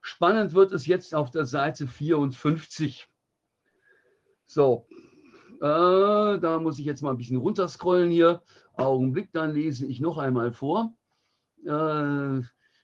[0.00, 3.08] Spannend wird es jetzt auf der Seite 54.
[4.50, 4.86] So,
[5.60, 8.42] äh, da muss ich jetzt mal ein bisschen runterscrollen hier.
[8.72, 10.94] Augenblick, dann lese ich noch einmal vor.
[11.66, 12.38] Äh,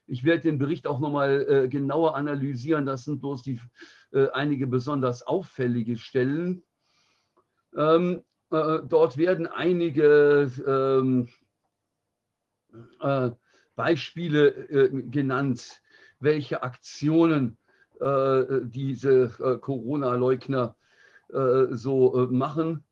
[0.05, 2.85] ich werde den Bericht auch nochmal äh, genauer analysieren.
[2.85, 3.59] Das sind bloß die,
[4.11, 6.61] äh, einige besonders auffällige Stellen.
[7.75, 11.29] Ähm, äh, dort werden einige ähm,
[12.99, 13.31] äh,
[13.75, 15.81] Beispiele äh, genannt,
[16.19, 17.57] welche Aktionen
[17.99, 19.29] äh, diese
[19.61, 20.75] Corona-Leugner
[21.29, 22.83] so machen.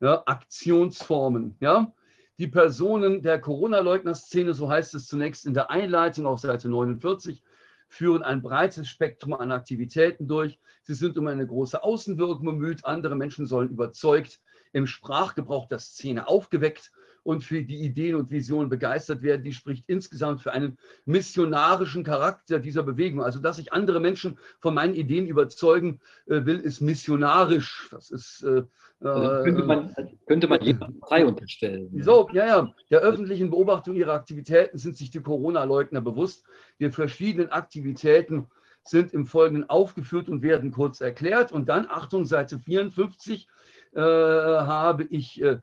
[0.00, 1.56] Ja, Aktionsformen.
[1.60, 1.92] Ja?
[2.38, 7.42] Die Personen der Corona-Leugner-Szene, so heißt es zunächst in der Einleitung auf Seite 49,
[7.88, 10.58] führen ein breites Spektrum an Aktivitäten durch.
[10.84, 12.84] Sie sind um eine große Außenwirkung bemüht.
[12.84, 14.40] Andere Menschen sollen überzeugt,
[14.72, 16.92] im Sprachgebrauch der Szene aufgeweckt
[17.22, 22.58] und für die Ideen und Visionen begeistert werden, die spricht insgesamt für einen missionarischen Charakter
[22.58, 23.22] dieser Bewegung.
[23.22, 27.88] Also, dass ich andere Menschen von meinen Ideen überzeugen äh, will, ist missionarisch.
[27.90, 28.42] Das ist.
[28.42, 28.62] Äh,
[29.02, 29.94] also könnte man,
[30.26, 31.88] könnte man jeder Partei unterstellen.
[32.02, 32.74] So, ja, ja.
[32.90, 36.44] Der öffentlichen Beobachtung ihrer Aktivitäten sind sich die Corona-Leugner bewusst.
[36.80, 38.46] Die verschiedenen Aktivitäten
[38.84, 41.50] sind im Folgenden aufgeführt und werden kurz erklärt.
[41.50, 43.48] Und dann, Achtung, Seite 54,
[43.94, 45.58] äh, habe ich äh, äh,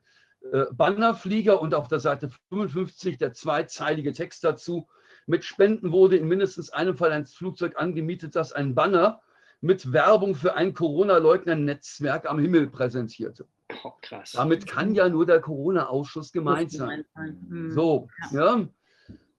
[0.72, 4.88] Bannerflieger und auf der Seite 55 der zweizeilige Text dazu.
[5.26, 9.20] Mit Spenden wurde in mindestens einem Fall ein Flugzeug angemietet, das ein Banner
[9.60, 13.46] mit Werbung für ein Corona-Leugner-Netzwerk am Himmel präsentierte.
[13.84, 14.32] Oh, krass.
[14.32, 17.04] Damit kann ja nur der Corona-Ausschuss gemeint sein.
[17.14, 17.72] Hm.
[17.72, 18.66] So, ja.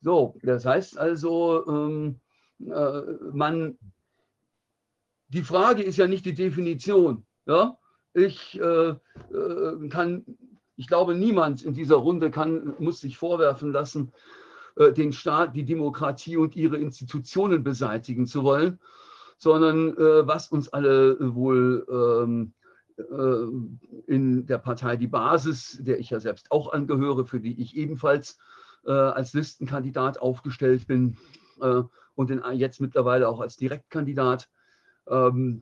[0.02, 2.20] So, das heißt also, ähm,
[2.60, 3.02] äh,
[3.34, 3.78] man,
[5.30, 7.26] die Frage ist ja nicht die Definition.
[7.46, 7.78] Ja?
[8.14, 10.26] Ich äh, äh, kann
[10.80, 14.14] ich glaube, niemand in dieser Runde kann, muss sich vorwerfen lassen,
[14.78, 18.80] äh, den Staat, die Demokratie und ihre Institutionen beseitigen zu wollen,
[19.38, 22.54] sondern äh, was uns alle wohl ähm,
[22.98, 27.76] äh, in der Partei Die Basis, der ich ja selbst auch angehöre, für die ich
[27.76, 28.40] ebenfalls
[28.86, 31.18] als Listenkandidat aufgestellt bin
[32.16, 34.48] und jetzt mittlerweile auch als Direktkandidat,
[35.06, 35.62] ähm,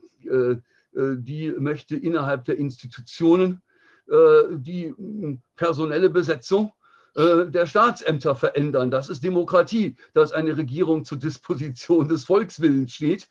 [0.94, 3.67] die möchte innerhalb der Institutionen äh,
[4.10, 6.72] die hm, personelle Besetzung
[7.18, 8.90] äh, der Staatsämter verändern.
[8.90, 13.28] Das ist Demokratie, dass eine Regierung zur Disposition des Volkswillens steht.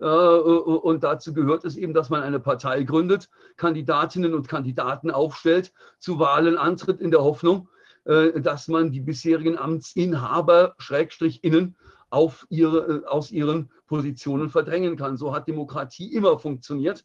[0.00, 5.72] Äh, und dazu gehört es eben, dass man eine Partei gründet, Kandidatinnen und Kandidaten aufstellt,
[5.98, 7.68] zu Wahlen antritt in der Hoffnung,
[8.04, 11.76] dass man die bisherigen Amtsinhaber, Schrägstrich innen,
[12.08, 15.16] auf ihre, aus ihren Positionen verdrängen kann.
[15.16, 17.04] So hat Demokratie immer funktioniert.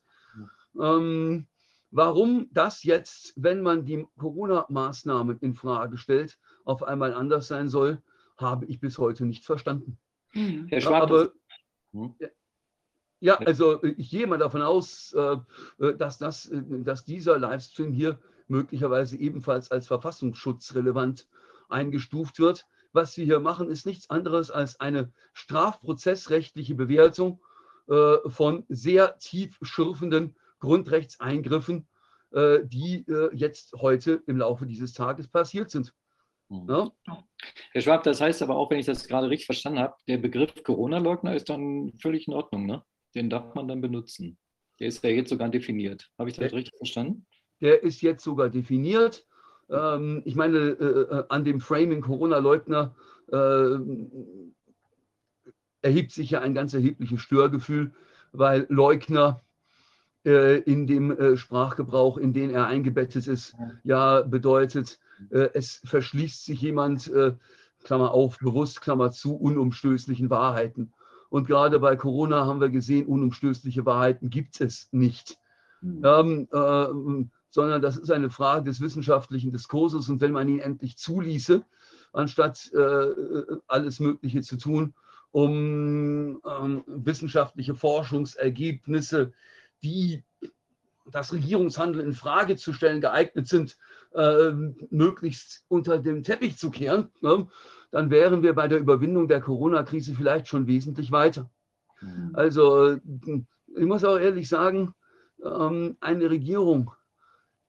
[0.79, 1.47] Ähm,
[1.91, 8.01] Warum das jetzt, wenn man die Corona-Maßnahmen in Frage stellt, auf einmal anders sein soll,
[8.37, 9.97] habe ich bis heute nicht verstanden.
[10.29, 10.67] Hm.
[10.69, 11.31] Herr Schwab, Aber,
[11.91, 12.15] hm?
[13.19, 15.37] ja, also ich gehe mal davon aus, äh,
[15.79, 21.27] äh, dass, das, äh, dass dieser Livestream hier möglicherweise ebenfalls als verfassungsschutzrelevant
[21.67, 22.65] eingestuft wird.
[22.93, 27.41] Was wir hier machen, ist nichts anderes als eine strafprozessrechtliche Bewertung
[28.25, 31.87] von sehr tief schürfenden Grundrechtseingriffen,
[32.31, 35.93] äh, die äh, jetzt heute im Laufe dieses Tages passiert sind.
[36.47, 36.69] Mhm.
[36.69, 36.91] Ja?
[37.71, 40.63] Herr Schwab, das heißt aber auch, wenn ich das gerade richtig verstanden habe, der Begriff
[40.63, 42.83] Corona-Leugner ist dann völlig in Ordnung, ne?
[43.15, 44.37] Den darf man dann benutzen.
[44.79, 46.09] Der ist ja jetzt sogar definiert.
[46.17, 47.25] Habe ich das der, richtig verstanden?
[47.59, 49.25] Der ist jetzt sogar definiert.
[49.69, 52.95] Ähm, ich meine, äh, äh an dem Framing Corona-Leugner
[53.31, 53.77] äh,
[55.81, 57.93] erhebt sich ja ein ganz erhebliches Störgefühl,
[58.31, 59.41] weil Leugner
[60.23, 64.99] in dem äh, Sprachgebrauch, in den er eingebettet ist, ja bedeutet,
[65.31, 67.11] äh, es verschließt sich jemand,
[67.83, 70.93] Klammer auf, bewusst, Klammer zu, unumstößlichen Wahrheiten.
[71.29, 75.39] Und gerade bei Corona haben wir gesehen, unumstößliche Wahrheiten gibt es nicht.
[75.81, 76.01] Mhm.
[76.03, 80.09] Ähm, äh, sondern das ist eine Frage des wissenschaftlichen Diskurses.
[80.09, 81.63] Und wenn man ihn endlich zuließe,
[82.13, 83.07] anstatt äh,
[83.67, 84.93] alles Mögliche zu tun,
[85.31, 89.33] um ähm, wissenschaftliche Forschungsergebnisse,
[89.83, 90.23] die
[91.05, 93.77] das Regierungshandeln in Frage zu stellen, geeignet sind,
[94.13, 94.51] äh,
[94.89, 97.47] möglichst unter den Teppich zu kehren, ne,
[97.91, 101.49] dann wären wir bei der Überwindung der Corona-Krise vielleicht schon wesentlich weiter.
[102.01, 102.31] Mhm.
[102.33, 104.93] Also ich muss auch ehrlich sagen,
[105.43, 106.91] ähm, eine Regierung,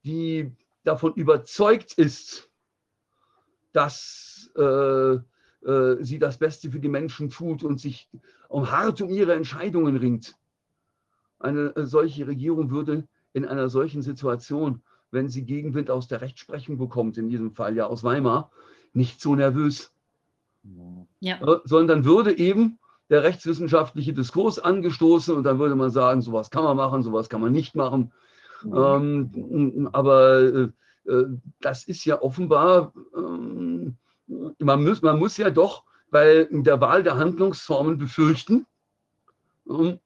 [0.03, 0.51] die
[0.83, 2.49] davon überzeugt ist,
[3.73, 5.15] dass äh,
[5.65, 8.09] äh, sie das Beste für die Menschen tut und sich
[8.49, 10.35] um hart um ihre Entscheidungen ringt.
[11.43, 14.81] Eine solche Regierung würde in einer solchen Situation,
[15.11, 18.51] wenn sie Gegenwind aus der Rechtsprechung bekommt, in diesem Fall ja aus Weimar,
[18.93, 19.91] nicht so nervös.
[21.19, 21.41] Ja.
[21.41, 22.79] Äh, sondern würde eben
[23.09, 27.41] der rechtswissenschaftliche Diskurs angestoßen und dann würde man sagen, sowas kann man machen, sowas kann
[27.41, 28.11] man nicht machen.
[28.63, 28.75] Mhm.
[28.75, 30.69] Ähm, aber äh,
[31.05, 31.25] äh,
[31.59, 33.97] das ist ja offenbar, ähm,
[34.59, 38.65] man, muss, man muss ja doch bei der Wahl der Handlungsformen befürchten,
[39.69, 39.99] ähm,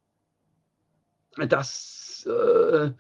[1.46, 2.92] dass äh,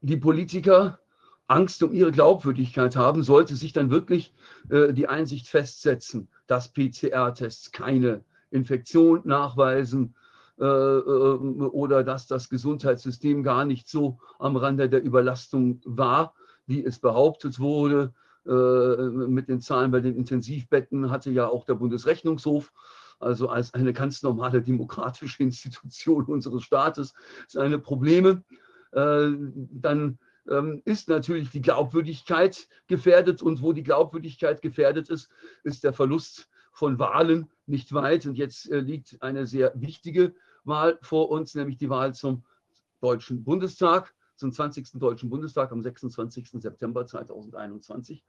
[0.00, 0.98] die Politiker
[1.46, 4.34] Angst um ihre Glaubwürdigkeit haben, sollte sich dann wirklich
[4.68, 10.14] äh, die Einsicht festsetzen, dass PCR-Tests keine Infektion nachweisen
[10.60, 16.34] äh, äh, oder dass das Gesundheitssystem gar nicht so am Rande der Überlastung war,
[16.66, 18.12] wie es behauptet wurde.
[18.46, 22.72] Äh, mit den Zahlen bei den Intensivbetten hatte ja auch der Bundesrechnungshof
[23.18, 27.14] also als eine ganz normale demokratische Institution unseres Staates,
[27.46, 28.42] seine Probleme.
[28.92, 29.30] Äh,
[29.72, 33.42] dann ähm, ist natürlich die Glaubwürdigkeit gefährdet.
[33.42, 35.28] Und wo die Glaubwürdigkeit gefährdet ist,
[35.64, 38.26] ist der Verlust von Wahlen nicht weit.
[38.26, 42.44] Und jetzt äh, liegt eine sehr wichtige Wahl vor uns, nämlich die Wahl zum
[43.00, 44.92] Deutschen Bundestag, zum 20.
[44.94, 46.50] Deutschen Bundestag am 26.
[46.62, 48.24] September 2021.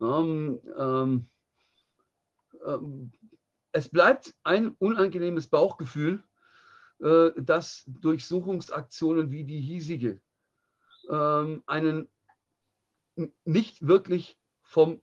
[0.00, 1.28] Ähm, ähm,
[2.66, 3.12] ähm,
[3.72, 6.22] es bleibt ein unangenehmes Bauchgefühl,
[7.00, 10.20] äh, dass Durchsuchungsaktionen wie die hiesige
[11.10, 12.08] ähm, einen
[13.44, 15.00] nicht wirklich vom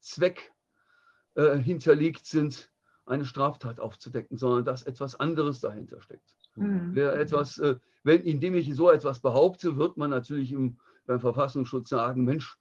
[0.00, 0.52] Zweck
[1.34, 2.70] äh, hinterlegt sind,
[3.06, 6.34] eine Straftat aufzudecken, sondern dass etwas anderes dahinter steckt.
[6.56, 6.94] Mhm.
[6.94, 11.88] Wer etwas, äh, wenn, indem ich so etwas behaupte, wird man natürlich im, beim Verfassungsschutz
[11.88, 12.56] sagen, Mensch,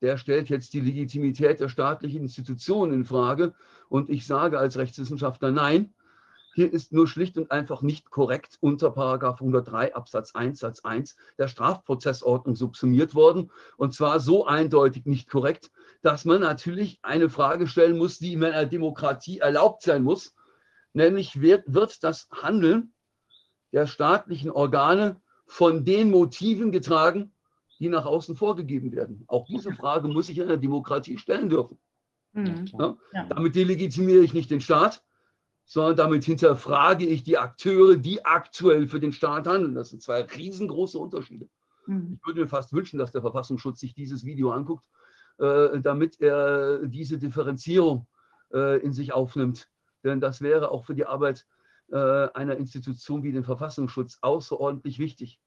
[0.00, 3.54] der stellt jetzt die Legitimität der staatlichen Institutionen in Frage.
[3.88, 5.92] Und ich sage als Rechtswissenschaftler, nein,
[6.54, 11.16] hier ist nur schlicht und einfach nicht korrekt unter Paragraph 103 Absatz 1 Satz 1
[11.38, 13.50] der Strafprozessordnung subsumiert worden.
[13.76, 15.70] Und zwar so eindeutig nicht korrekt,
[16.02, 20.34] dass man natürlich eine Frage stellen muss, die in einer Demokratie erlaubt sein muss.
[20.92, 22.92] Nämlich wird, wird das Handeln
[23.72, 27.32] der staatlichen Organe von den Motiven getragen,
[27.80, 29.24] die nach außen vorgegeben werden.
[29.26, 31.78] Auch diese Frage muss ich in einer Demokratie stellen dürfen.
[32.32, 32.66] Mhm.
[32.78, 32.96] Ja?
[33.28, 35.02] Damit delegitimiere ich nicht den Staat,
[35.64, 39.74] sondern damit hinterfrage ich die Akteure, die aktuell für den Staat handeln.
[39.74, 41.48] Das sind zwei riesengroße Unterschiede.
[41.86, 42.18] Mhm.
[42.20, 44.84] Ich würde mir fast wünschen, dass der Verfassungsschutz sich dieses Video anguckt,
[45.38, 48.06] äh, damit er diese Differenzierung
[48.52, 49.68] äh, in sich aufnimmt.
[50.04, 51.46] Denn das wäre auch für die Arbeit
[51.90, 55.40] äh, einer Institution wie den Verfassungsschutz außerordentlich wichtig.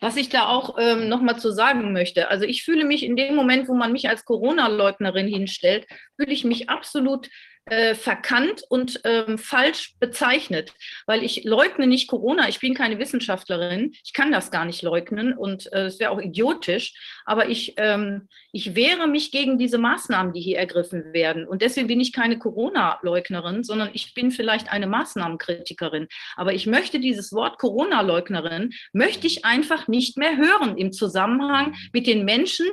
[0.00, 3.36] Was ich da auch ähm, nochmal zu sagen möchte, also ich fühle mich in dem
[3.36, 5.86] Moment, wo man mich als Corona-Leugnerin hinstellt,
[6.16, 7.28] fühle ich mich absolut
[7.70, 10.72] äh, verkannt und ähm, falsch bezeichnet,
[11.06, 12.48] weil ich leugne nicht Corona.
[12.48, 13.92] Ich bin keine Wissenschaftlerin.
[14.04, 16.92] Ich kann das gar nicht leugnen und äh, es äh, wäre auch idiotisch.
[17.24, 21.46] Aber ich, ähm, ich wehre mich gegen diese Maßnahmen, die hier ergriffen werden.
[21.46, 26.08] Und deswegen bin ich keine Corona-Leugnerin, sondern ich bin vielleicht eine Maßnahmenkritikerin.
[26.34, 32.08] Aber ich möchte dieses Wort Corona-Leugnerin, möchte ich einfach nicht mehr hören im Zusammenhang mit
[32.08, 32.66] den Menschen,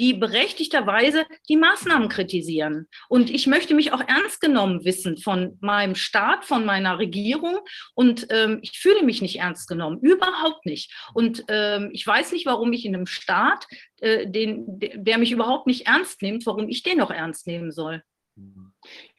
[0.00, 2.88] die berechtigterweise die Maßnahmen kritisieren.
[3.08, 7.58] Und ich möchte mich auch ernst genommen wissen von meinem Staat, von meiner Regierung.
[7.94, 10.92] Und ähm, ich fühle mich nicht ernst genommen, überhaupt nicht.
[11.14, 13.66] Und ähm, ich weiß nicht, warum ich in einem Staat,
[14.00, 18.02] äh, den, der mich überhaupt nicht ernst nimmt, warum ich den noch ernst nehmen soll.
[18.36, 18.73] Mhm.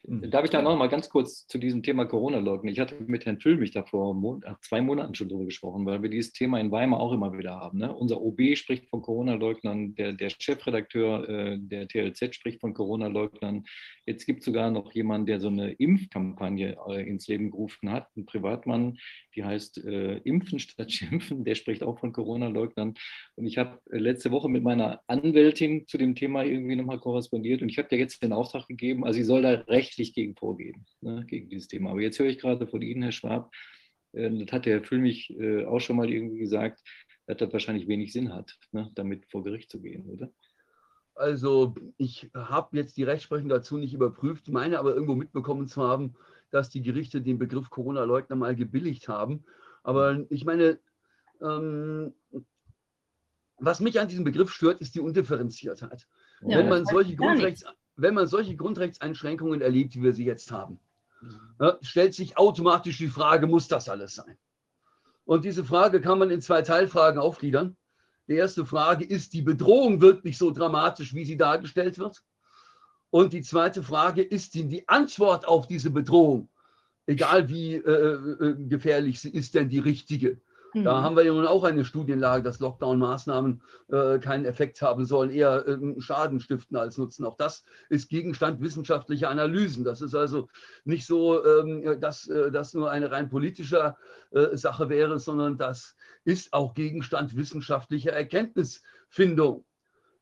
[0.08, 2.72] Darf ich da noch mal ganz kurz zu diesem Thema Corona leugnen?
[2.72, 4.14] Ich hatte mit Herrn Füllmich da vor
[4.44, 7.56] äh, zwei Monaten schon drüber gesprochen, weil wir dieses Thema in Weimar auch immer wieder
[7.56, 7.78] haben.
[7.78, 7.92] Ne?
[7.92, 13.64] Unser OB spricht von Corona-Leugnern, der, der Chefredakteur äh, der TLZ spricht von Corona-Leugnern.
[14.06, 18.16] Jetzt gibt es sogar noch jemanden, der so eine Impfkampagne äh, ins Leben gerufen hat,
[18.16, 18.98] ein Privatmann,
[19.34, 22.94] die heißt äh, Impfen statt Schimpfen, der spricht auch von Corona-Leugnern.
[23.34, 27.62] Und ich habe äh, letzte Woche mit meiner Anwältin zu dem Thema irgendwie nochmal korrespondiert
[27.62, 30.86] und ich habe dir jetzt den Auftrag gegeben, also sie soll da rechtlich gegen vorgehen,
[31.00, 31.90] ne, gegen dieses Thema.
[31.90, 33.50] Aber jetzt höre ich gerade von Ihnen, Herr Schwab,
[34.12, 36.82] äh, das hat der Füllmich äh, auch schon mal irgendwie gesagt,
[37.26, 40.30] dass das wahrscheinlich wenig Sinn hat, ne, damit vor Gericht zu gehen, oder?
[41.14, 46.14] Also ich habe jetzt die Rechtsprechung dazu nicht überprüft, meine aber irgendwo mitbekommen zu haben,
[46.50, 49.44] dass die Gerichte den Begriff Corona-Leugner mal gebilligt haben.
[49.82, 50.78] Aber ich meine,
[51.40, 52.12] ähm,
[53.58, 56.06] was mich an diesem Begriff stört, ist die Undifferenziertheit.
[56.42, 57.64] Ja, wenn, man solche Grundrechts,
[57.96, 60.78] wenn man solche Grundrechtseinschränkungen erlebt, wie wir sie jetzt haben,
[61.20, 61.40] Mhm.
[61.60, 64.36] ja, stellt sich automatisch die Frage, muss das alles sein?
[65.24, 67.76] Und diese Frage kann man in zwei Teilfragen aufgliedern.
[68.28, 72.22] Die erste Frage, ist die Bedrohung wirklich so dramatisch, wie sie dargestellt wird?
[73.10, 76.48] Und die zweite Frage, ist die, die Antwort auf diese Bedrohung,
[77.06, 80.40] egal wie äh, äh, gefährlich sie ist, denn die richtige?
[80.84, 81.04] Da Mhm.
[81.04, 85.66] haben wir ja nun auch eine Studienlage, dass Lockdown-Maßnahmen äh, keinen Effekt haben sollen, eher
[85.66, 87.24] ähm, Schaden stiften als nutzen.
[87.24, 89.84] Auch das ist Gegenstand wissenschaftlicher Analysen.
[89.84, 90.48] Das ist also
[90.84, 93.96] nicht so, ähm, dass äh, das nur eine rein politische
[94.32, 99.64] äh, Sache wäre, sondern das ist auch Gegenstand wissenschaftlicher Erkenntnisfindung.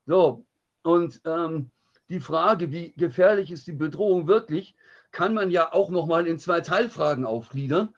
[0.07, 0.47] So,
[0.83, 1.71] und ähm,
[2.09, 4.77] die Frage, wie gefährlich ist die Bedrohung wirklich,
[5.11, 7.95] kann man ja auch nochmal in zwei Teilfragen aufgliedern.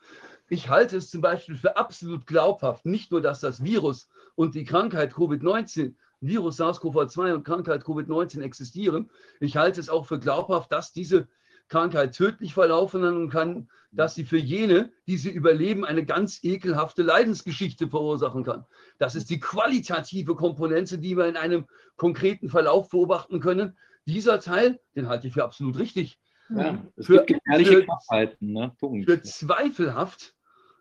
[0.49, 4.65] Ich halte es zum Beispiel für absolut glaubhaft, nicht nur, dass das Virus und die
[4.65, 9.11] Krankheit Covid-19, Virus SARS-CoV-2 und Krankheit Covid-19 existieren.
[9.41, 11.29] Ich halte es auch für glaubhaft, dass diese
[11.69, 17.89] Krankheit tödlich verlaufen kann, dass sie für jene, die sie überleben, eine ganz ekelhafte Leidensgeschichte
[17.89, 18.65] verursachen kann.
[18.99, 21.67] Das ist die qualitative Komponente, die wir in einem
[21.97, 23.77] konkreten Verlauf beobachten können.
[24.07, 26.21] Dieser Teil, den halte ich für absolut richtig.
[26.51, 28.73] Ja, es Für- gibt gefährliche für- ne?
[28.79, 30.36] Für zweifelhaft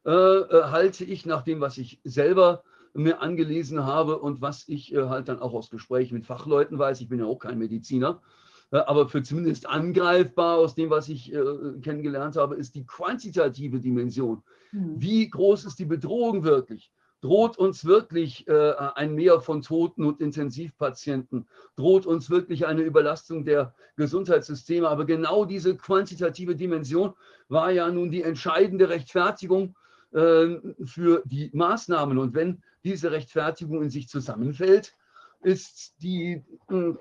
[0.06, 4.94] äh, äh, halte ich nach dem, was ich selber mir angelesen habe und was ich
[4.94, 8.22] äh, halt dann auch aus Gesprächen mit Fachleuten weiß, ich bin ja auch kein Mediziner,
[8.72, 11.44] äh, aber für zumindest angreifbar aus dem, was ich äh,
[11.82, 14.44] kennengelernt habe, ist die quantitative Dimension.
[14.72, 14.96] Mhm.
[14.98, 16.92] Wie groß ist die Bedrohung wirklich?
[17.22, 21.48] Droht uns wirklich äh, ein Mehr von Toten und Intensivpatienten?
[21.76, 24.88] Droht uns wirklich eine Überlastung der Gesundheitssysteme?
[24.88, 27.14] Aber genau diese quantitative Dimension
[27.50, 29.76] war ja nun die entscheidende Rechtfertigung
[30.12, 32.18] für die Maßnahmen.
[32.18, 34.96] Und wenn diese Rechtfertigung in sich zusammenfällt,
[35.42, 36.94] ist die, äh,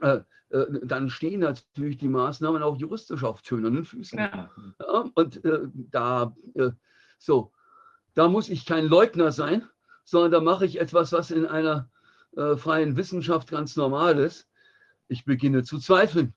[0.00, 0.20] äh,
[0.50, 4.18] äh, dann stehen natürlich die Maßnahmen auch juristisch auf tönernen Füßen.
[4.18, 4.50] Ja.
[4.80, 6.70] Ja, und äh, da, äh,
[7.18, 7.52] so,
[8.14, 9.68] da muss ich kein Leugner sein,
[10.04, 11.90] sondern da mache ich etwas, was in einer
[12.36, 14.48] äh, freien Wissenschaft ganz normal ist.
[15.08, 16.34] Ich beginne zu zweifeln.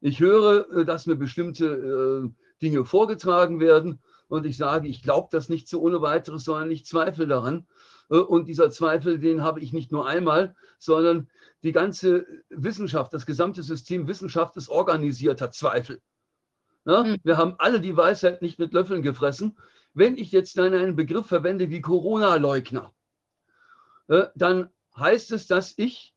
[0.00, 5.28] Ich höre, äh, dass mir bestimmte äh, Dinge vorgetragen werden und ich sage, ich glaube
[5.30, 7.66] das nicht so ohne weiteres, sondern ich zweifle daran.
[8.10, 11.28] Äh, Und dieser Zweifel, den habe ich nicht nur einmal, sondern
[11.62, 16.00] die ganze Wissenschaft, das gesamte System Wissenschaft ist organisierter Zweifel.
[16.86, 17.16] Ja, Hm.
[17.22, 19.56] wir haben alle die Weisheit nicht mit Löffeln gefressen.
[19.94, 22.92] Wenn ich jetzt dann einen Begriff verwende wie Corona-Leugner,
[24.08, 26.13] äh, dann heißt es, dass ich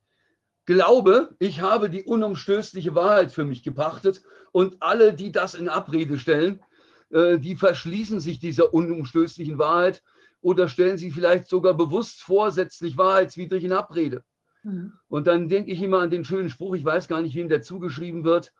[0.67, 6.19] glaube, ich habe die unumstößliche Wahrheit für mich gepachtet und alle, die das in Abrede
[6.19, 6.59] stellen,
[7.09, 10.03] äh, die verschließen sich dieser unumstößlichen Wahrheit
[10.41, 14.23] oder stellen sie vielleicht sogar bewusst vorsätzlich wahrheitswidrig in Abrede.
[14.63, 14.93] Mhm.
[15.07, 17.61] Und dann denke ich immer an den schönen Spruch, ich weiß gar nicht, wem der
[17.61, 18.53] zugeschrieben wird.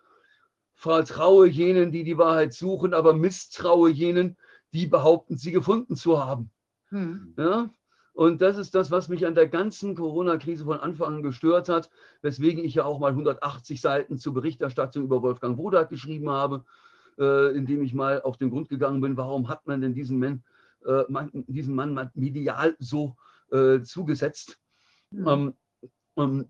[0.75, 4.37] Vertraue jenen, die die Wahrheit suchen, aber misstraue jenen,
[4.71, 6.51] die behaupten, sie gefunden zu haben.
[6.89, 7.33] Mhm.
[7.37, 7.69] Ja?
[8.17, 11.91] Und das ist das, was mich an der ganzen Corona-Krise von Anfang an gestört hat,
[12.23, 16.65] weswegen ich ja auch mal 180 Seiten zur Berichterstattung über Wolfgang Wodak geschrieben habe,
[17.19, 20.43] äh, indem ich mal auf den Grund gegangen bin, warum hat man denn diesen Mann,
[20.83, 23.15] äh, man, diesen Mann medial so
[23.51, 24.57] äh, zugesetzt.
[25.11, 25.27] Mhm.
[25.27, 25.53] Ähm,
[26.17, 26.45] ähm,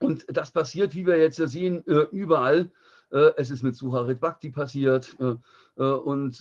[0.00, 2.70] und das passiert, wie wir jetzt sehen, äh, überall.
[3.10, 6.40] Äh, Es ist mit Suharit Bhakti passiert äh, und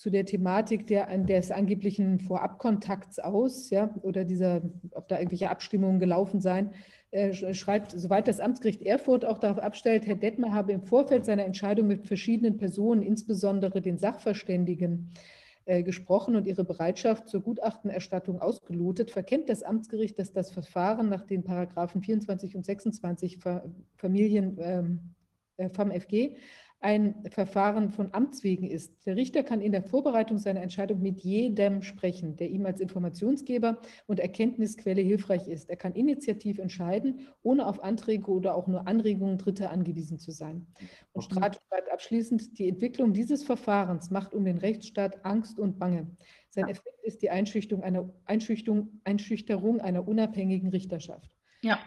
[0.00, 6.00] zu der Thematik der, des angeblichen Vorabkontakts aus, ja, oder dieser, ob da irgendwelche Abstimmungen
[6.00, 6.70] gelaufen seien,
[7.10, 11.44] äh, schreibt, soweit das Amtsgericht Erfurt auch darauf abstellt, Herr Detmer habe im Vorfeld seiner
[11.44, 15.12] Entscheidung mit verschiedenen Personen, insbesondere den Sachverständigen,
[15.66, 21.26] äh, gesprochen und ihre Bereitschaft zur Gutachtenerstattung ausgelotet, verkennt das Amtsgericht, dass das Verfahren nach
[21.26, 23.38] den Paragraphen 24 und 26
[23.98, 25.00] Familien ähm,
[25.58, 26.36] äh, FAMFG
[26.80, 29.06] ein Verfahren von Amts wegen ist.
[29.06, 33.78] Der Richter kann in der Vorbereitung seiner Entscheidung mit jedem sprechen, der ihm als Informationsgeber
[34.06, 35.68] und Erkenntnisquelle hilfreich ist.
[35.68, 40.66] Er kann initiativ entscheiden, ohne auf Anträge oder auch nur Anregungen Dritter angewiesen zu sein.
[41.12, 46.16] Und Strat schreibt abschließend, die Entwicklung dieses Verfahrens macht um den Rechtsstaat Angst und Bange.
[46.48, 51.30] Sein Effekt ist die Einschüchterung einer, Einschüchterung, Einschüchterung einer unabhängigen Richterschaft.
[51.62, 51.78] Ja.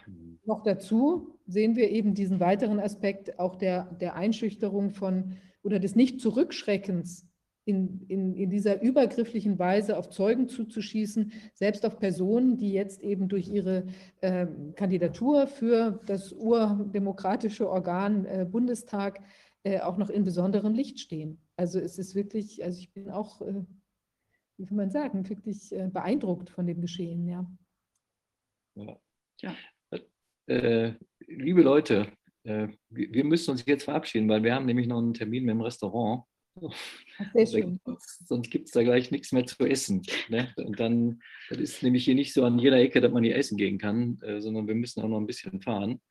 [0.46, 5.96] Noch dazu sehen wir eben diesen weiteren Aspekt auch der, der Einschüchterung von oder des
[5.96, 7.26] Nicht-Zurückschreckens
[7.66, 13.30] in, in, in dieser übergrifflichen Weise auf Zeugen zuzuschießen, selbst auf Personen, die jetzt eben
[13.30, 13.86] durch ihre
[14.22, 19.22] äh, Kandidatur für das urdemokratische Organ äh, Bundestag
[19.64, 21.42] äh, auch noch in besonderem Licht stehen.
[21.56, 23.64] Also es ist wirklich, also ich bin auch, äh,
[24.58, 27.50] wie will man sagen, wirklich äh, beeindruckt von dem Geschehen, ja.
[28.76, 28.98] Ja.
[29.42, 29.56] Ja.
[30.48, 30.94] Äh,
[31.28, 32.12] liebe Leute,
[32.44, 35.62] äh, wir, müssen uns jetzt verabschieden, weil wir haben nämlich noch einen Termin mit dem
[35.62, 36.24] Restaurant.
[38.26, 40.04] Sonst gibt es da gleich nichts mehr zu essen.
[40.30, 40.54] Ne?
[40.58, 43.58] Und dann, das ist nämlich hier nicht so an jeder Ecke, dass man hier essen
[43.58, 46.02] gehen kann, äh, sondern wir müssen auch noch ein bisschen fahren.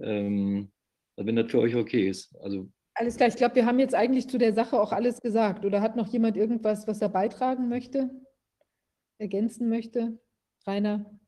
[0.00, 0.70] Ähm,
[1.16, 2.34] wenn das für euch okay ist.
[2.40, 5.64] Also alles klar, ich glaube, wir haben jetzt eigentlich zu der Sache auch alles gesagt.
[5.64, 8.10] Oder hat noch jemand irgendwas, was er beitragen möchte,
[9.18, 10.18] ergänzen möchte?
[10.66, 11.18] Rainer,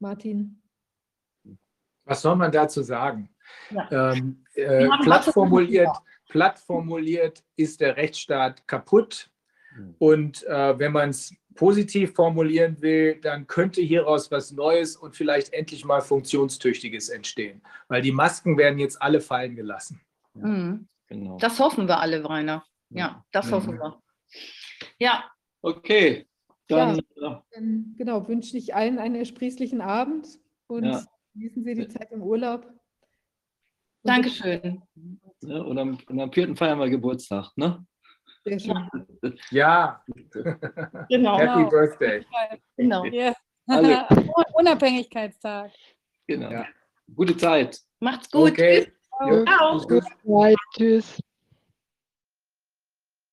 [0.00, 0.61] Martin?
[2.04, 3.28] Was soll man dazu sagen?
[3.70, 4.12] Ja.
[4.12, 5.90] Ähm, äh, platt, formuliert,
[6.28, 9.30] platt formuliert ist der Rechtsstaat kaputt.
[9.74, 9.94] Hm.
[9.98, 15.52] Und äh, wenn man es positiv formulieren will, dann könnte hieraus was Neues und vielleicht
[15.52, 17.62] endlich mal Funktionstüchtiges entstehen.
[17.88, 20.00] Weil die Masken werden jetzt alle fallen gelassen.
[20.34, 20.88] Mhm.
[21.08, 21.36] Genau.
[21.38, 22.64] Das hoffen wir alle, Rainer.
[22.90, 23.52] Ja, das mhm.
[23.52, 24.00] hoffen wir.
[24.98, 25.24] Ja.
[25.60, 26.26] Okay.
[26.68, 30.26] Dann, ja, äh, dann genau, wünsche ich allen einen ersprießlichen Abend
[30.68, 31.04] und ja.
[31.34, 32.66] Genießen Sie die Zeit im Urlaub.
[34.02, 34.82] Dankeschön.
[35.42, 37.84] Ja, und, am, und am vierten feiern wir Geburtstag, ne?
[38.44, 38.88] Sehr schön.
[39.50, 40.04] Ja.
[41.08, 41.38] Genau.
[41.38, 41.68] Happy genau.
[41.70, 42.26] Birthday.
[42.76, 43.04] Genau.
[43.04, 43.34] Yeah.
[44.54, 45.70] Unabhängigkeitstag.
[46.26, 46.50] Genau.
[46.50, 46.66] Ja.
[47.14, 47.80] Gute Zeit.
[48.00, 48.50] Macht's gut.
[48.50, 48.92] Okay.
[49.44, 49.80] Ciao.
[49.80, 50.54] Ciao.
[50.74, 51.20] Tschüss.